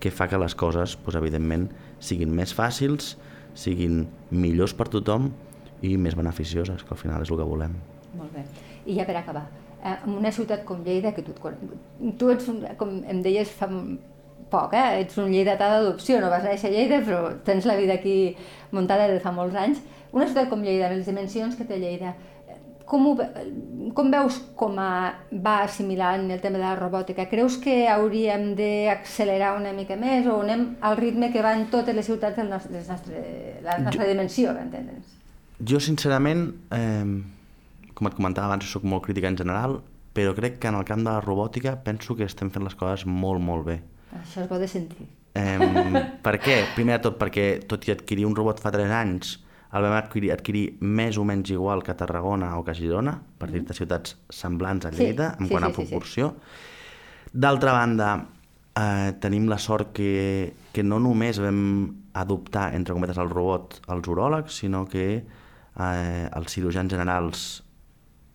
que 0.00 0.12
fa 0.12 0.28
que 0.28 0.40
les 0.40 0.54
coses, 0.54 0.98
doncs, 1.00 1.16
evidentment, 1.16 1.68
siguin 2.00 2.32
més 2.34 2.52
fàcils, 2.56 3.14
siguin 3.56 4.04
millors 4.30 4.74
per 4.76 4.90
tothom 4.92 5.30
i 5.84 5.96
més 5.96 6.16
beneficioses, 6.18 6.82
que 6.82 6.96
al 6.96 7.00
final 7.00 7.22
és 7.24 7.30
el 7.30 7.40
que 7.40 7.48
volem. 7.48 7.76
Molt 8.18 8.34
bé. 8.34 8.44
I 8.84 8.98
ja 8.98 9.06
per 9.08 9.16
acabar, 9.20 9.46
eh, 9.80 9.94
en 9.94 10.18
una 10.18 10.32
ciutat 10.32 10.64
com 10.64 10.82
Lleida, 10.84 11.14
que 11.14 11.22
tu, 11.24 11.32
tu 12.18 12.30
ets, 12.30 12.48
un, 12.52 12.64
com 12.76 12.98
em 13.08 13.22
deies 13.24 13.48
fa 13.48 13.70
poc, 14.50 14.74
eh? 14.76 15.00
ets 15.02 15.16
un 15.18 15.32
lleidatà 15.32 15.70
d'adopció, 15.72 16.20
no 16.20 16.30
vas 16.32 16.44
néixer 16.44 16.70
a 16.70 16.74
Lleida, 16.74 17.00
però 17.06 17.34
tens 17.46 17.66
la 17.66 17.76
vida 17.80 17.96
aquí 17.96 18.36
muntada 18.72 19.08
de 19.10 19.20
fa 19.22 19.32
molts 19.34 19.56
anys, 19.58 19.80
una 20.14 20.28
ciutat 20.28 20.48
com 20.50 20.62
Lleida, 20.62 20.92
les 20.92 21.08
dimensions 21.08 21.56
que 21.58 21.66
té 21.66 21.80
Lleida, 21.80 22.14
com, 22.84 23.06
ho, 23.08 23.14
com 23.96 24.10
veus 24.12 24.36
com 24.58 24.76
a, 24.80 24.88
va 25.32 25.54
assimilant 25.64 26.28
el 26.30 26.42
tema 26.42 26.60
de 26.60 26.64
la 26.66 26.74
robòtica? 26.78 27.26
Creus 27.30 27.56
que 27.62 27.84
hauríem 27.90 28.52
d'accelerar 28.58 29.54
una 29.58 29.72
mica 29.76 29.96
més 30.00 30.28
o 30.28 30.36
anem 30.44 30.66
al 30.84 30.98
ritme 31.00 31.30
que 31.32 31.42
van 31.44 31.66
totes 31.72 31.96
les 31.96 32.06
ciutats 32.06 32.36
de 32.38 32.46
nostre, 32.48 32.84
nostre, 32.88 33.24
la 33.64 33.78
nostra 33.80 34.04
jo, 34.04 34.10
dimensió, 34.12 34.54
entendre'ns? 34.60 35.16
Jo, 35.64 35.80
sincerament, 35.80 36.46
eh, 36.76 37.90
com 37.94 38.10
et 38.10 38.16
comentava 38.18 38.52
abans, 38.52 38.68
soc 38.68 38.84
molt 38.84 39.06
crítica 39.06 39.32
en 39.32 39.40
general, 39.40 39.80
però 40.14 40.34
crec 40.36 40.60
que 40.62 40.70
en 40.70 40.78
el 40.78 40.86
camp 40.86 41.02
de 41.02 41.10
la 41.10 41.22
robòtica 41.24 41.78
penso 41.82 42.14
que 42.14 42.28
estem 42.28 42.52
fent 42.54 42.66
les 42.66 42.76
coses 42.78 43.06
molt, 43.06 43.42
molt 43.42 43.66
bé. 43.66 43.80
Això 44.20 44.44
bo 44.50 44.60
de 44.60 44.68
sentir. 44.70 45.08
Eh, 45.34 45.58
per 46.22 46.36
què? 46.38 46.60
Primer 46.76 47.00
de 47.00 47.08
tot 47.08 47.16
perquè, 47.18 47.64
tot 47.66 47.88
i 47.88 47.94
adquirir 47.94 48.28
un 48.28 48.36
robot 48.36 48.60
fa 48.62 48.70
3 48.74 48.92
anys, 48.94 49.38
el 49.74 49.82
vam 49.82 49.96
adquirir, 49.96 50.30
adquirir 50.34 50.64
més 50.80 51.18
o 51.18 51.24
menys 51.26 51.50
igual 51.50 51.82
que 51.82 51.96
Tarragona 51.98 52.52
o 52.58 52.62
que 52.66 52.76
Girona, 52.78 53.16
per 53.38 53.50
dir-te 53.50 53.72
mm. 53.72 53.78
ciutats 53.80 54.14
semblants 54.30 54.86
a 54.86 54.92
Lleida, 54.94 55.32
sí, 55.34 55.42
en 55.42 55.50
quant 55.50 55.66
sí, 55.66 55.70
a 55.70 55.74
proporció. 55.74 56.30
Sí, 56.30 56.44
sí. 56.44 57.32
D'altra 57.44 57.74
banda, 57.74 58.10
eh, 58.78 59.10
tenim 59.20 59.48
la 59.50 59.58
sort 59.58 59.90
que, 59.96 60.54
que 60.72 60.84
no 60.86 61.00
només 61.02 61.40
vam 61.42 61.58
adoptar, 62.14 62.68
entre 62.78 62.94
cometes, 62.94 63.18
el 63.18 63.32
robot 63.32 63.80
als 63.90 64.10
uròlegs, 64.10 64.60
sinó 64.62 64.84
que 64.86 65.06
eh, 65.18 66.26
els 66.30 66.54
cirurgians 66.54 66.94
generals 66.94 67.44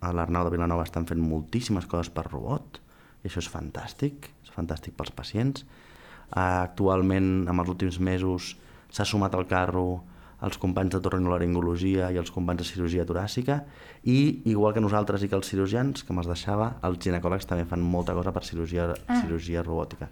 a 0.04 0.12
l'Arnau 0.16 0.48
de 0.48 0.56
Vilanova 0.58 0.84
estan 0.88 1.08
fent 1.08 1.24
moltíssimes 1.24 1.88
coses 1.88 2.12
per 2.12 2.28
robot, 2.28 2.82
i 3.24 3.32
això 3.32 3.40
és 3.44 3.52
fantàstic, 3.52 4.30
és 4.44 4.52
fantàstic 4.56 4.96
pels 5.00 5.16
pacients. 5.16 5.64
Eh, 5.64 6.40
actualment, 6.40 7.48
en 7.48 7.56
els 7.56 7.72
últims 7.72 8.04
mesos, 8.04 8.58
s'ha 8.92 9.08
sumat 9.08 9.36
al 9.40 9.48
carro 9.48 10.02
els 10.46 10.58
companys 10.62 10.94
de 10.96 11.02
torrinolaringologia 11.04 12.10
i 12.14 12.20
els 12.22 12.32
companys 12.32 12.64
de 12.64 12.68
cirurgia 12.70 13.06
toràcica 13.08 13.60
i, 14.04 14.42
igual 14.48 14.74
que 14.76 14.84
nosaltres 14.84 15.24
i 15.24 15.30
que 15.32 15.36
els 15.36 15.50
cirurgians, 15.52 16.06
que 16.06 16.16
me'ls 16.16 16.30
deixava, 16.32 16.72
els 16.88 17.02
ginecòlegs 17.04 17.50
també 17.50 17.68
fan 17.68 17.84
molta 17.84 18.16
cosa 18.16 18.32
per 18.36 18.46
cirurgia, 18.48 18.88
ah. 18.96 19.20
cirurgia 19.20 19.64
robòtica. 19.66 20.08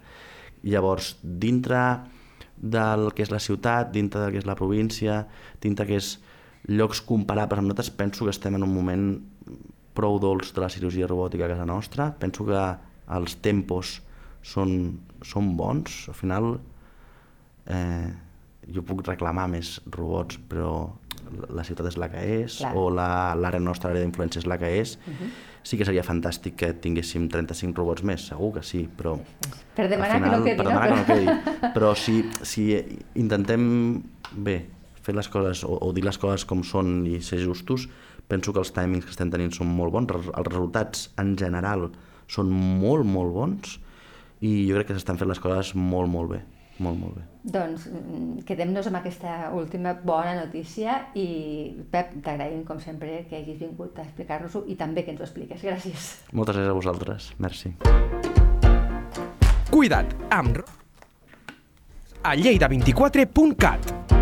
Llavors, 0.68 1.16
dintre 1.22 1.80
del 2.58 3.12
que 3.16 3.24
és 3.24 3.32
la 3.32 3.40
ciutat, 3.40 3.94
dintre 3.94 4.26
del 4.26 4.36
que 4.36 4.42
és 4.42 4.50
la 4.50 4.58
província, 4.60 5.22
dintre 5.64 5.88
que 5.88 6.02
és 6.02 6.18
llocs 6.68 7.00
comparables 7.06 7.62
amb 7.62 7.70
nosaltres, 7.70 7.94
penso 7.96 8.26
que 8.26 8.34
estem 8.34 8.58
en 8.58 8.66
un 8.66 8.74
moment 8.74 9.08
prou 9.98 10.20
dolç 10.22 10.52
de 10.54 10.62
la 10.62 10.70
cirurgia 10.70 11.08
robòtica 11.08 11.48
a 11.48 11.54
casa 11.54 11.66
nostra. 11.66 12.12
Penso 12.20 12.46
que 12.46 12.64
els 13.18 13.38
tempos 13.42 13.98
són, 14.44 15.00
són 15.26 15.56
bons. 15.58 16.04
Al 16.12 16.18
final, 16.18 16.58
eh, 17.66 18.12
jo 18.74 18.84
puc 18.86 19.04
reclamar 19.08 19.48
més 19.52 19.78
robots, 19.94 20.40
però 20.50 20.72
la 21.52 21.64
ciutat 21.68 21.90
és 21.90 21.98
la 22.00 22.08
que 22.12 22.22
és, 22.42 22.60
Clar. 22.62 22.72
o 22.78 22.88
l'àrea 22.94 23.60
la, 23.60 23.64
nostra 23.64 23.92
àrea 23.92 24.04
d'influència 24.04 24.42
és 24.44 24.48
la 24.48 24.58
que 24.58 24.70
és, 24.80 24.96
uh 24.96 25.12
-huh. 25.12 25.30
sí 25.64 25.78
que 25.78 25.86
seria 25.86 26.04
fantàstic 26.04 26.56
que 26.56 26.74
tinguéssim 26.74 27.28
35 27.30 27.76
robots 27.78 28.04
més, 28.04 28.28
segur 28.28 28.54
que 28.54 28.64
sí, 28.64 28.88
però... 28.98 29.20
Per 29.76 29.90
demanar 29.90 30.22
final, 30.22 30.32
que 30.32 30.38
no 30.38 30.44
quedi, 30.44 30.58
per 30.58 30.68
demanar 30.68 30.90
no? 30.90 31.06
que 31.06 31.14
no 31.14 31.20
quedi. 31.20 31.72
Però 31.74 31.96
si, 31.96 32.24
si 32.42 33.02
intentem, 33.16 34.04
bé, 34.32 34.66
fer 35.02 35.16
les 35.16 35.30
coses 35.30 35.64
o, 35.64 35.78
o 35.82 35.94
dir 35.94 36.04
les 36.04 36.18
coses 36.18 36.46
com 36.46 36.64
són 36.64 37.06
i 37.06 37.22
ser 37.22 37.40
justos, 37.40 37.90
penso 38.28 38.54
que 38.54 38.60
els 38.60 38.74
timings 38.76 39.06
que 39.06 39.12
estem 39.12 39.32
tenint 39.32 39.52
són 39.52 39.68
molt 39.68 39.92
bons, 39.92 40.12
els 40.12 40.48
resultats 40.48 41.12
en 41.18 41.38
general 41.38 41.92
són 42.28 42.52
molt, 42.52 43.06
molt 43.06 43.34
bons 43.34 43.80
i 44.42 44.68
jo 44.68 44.76
crec 44.76 44.88
que 44.88 44.94
s'estan 44.94 45.18
fent 45.18 45.30
les 45.30 45.40
coses 45.40 45.74
molt, 45.76 46.10
molt 46.12 46.30
bé. 46.30 46.42
Molt, 46.84 47.00
molt 47.00 47.18
bé. 47.18 47.24
Doncs 47.58 47.88
mm, 47.90 48.44
quedem-nos 48.48 48.90
amb 48.90 49.00
aquesta 49.00 49.52
última 49.56 49.96
bona 49.98 50.36
notícia 50.38 51.00
i 51.18 51.28
Pep, 51.92 52.18
t'agraïm 52.26 52.64
com 52.68 52.82
sempre 52.84 53.24
que 53.30 53.40
hagis 53.40 53.60
vingut 53.62 53.98
a 53.98 54.06
explicar-nos-ho 54.06 54.66
i 54.68 54.78
també 54.80 55.06
que 55.06 55.16
ens 55.16 55.22
ho 55.24 55.28
expliques. 55.28 55.64
Gràcies. 55.64 56.10
Moltes 56.34 56.60
gràcies 56.60 56.74
a 56.74 56.78
vosaltres. 56.78 57.32
Merci. 57.42 57.74
Cuida't 59.72 60.14
amb 60.34 60.62
a 62.28 62.36
lleida24.cat 62.36 64.17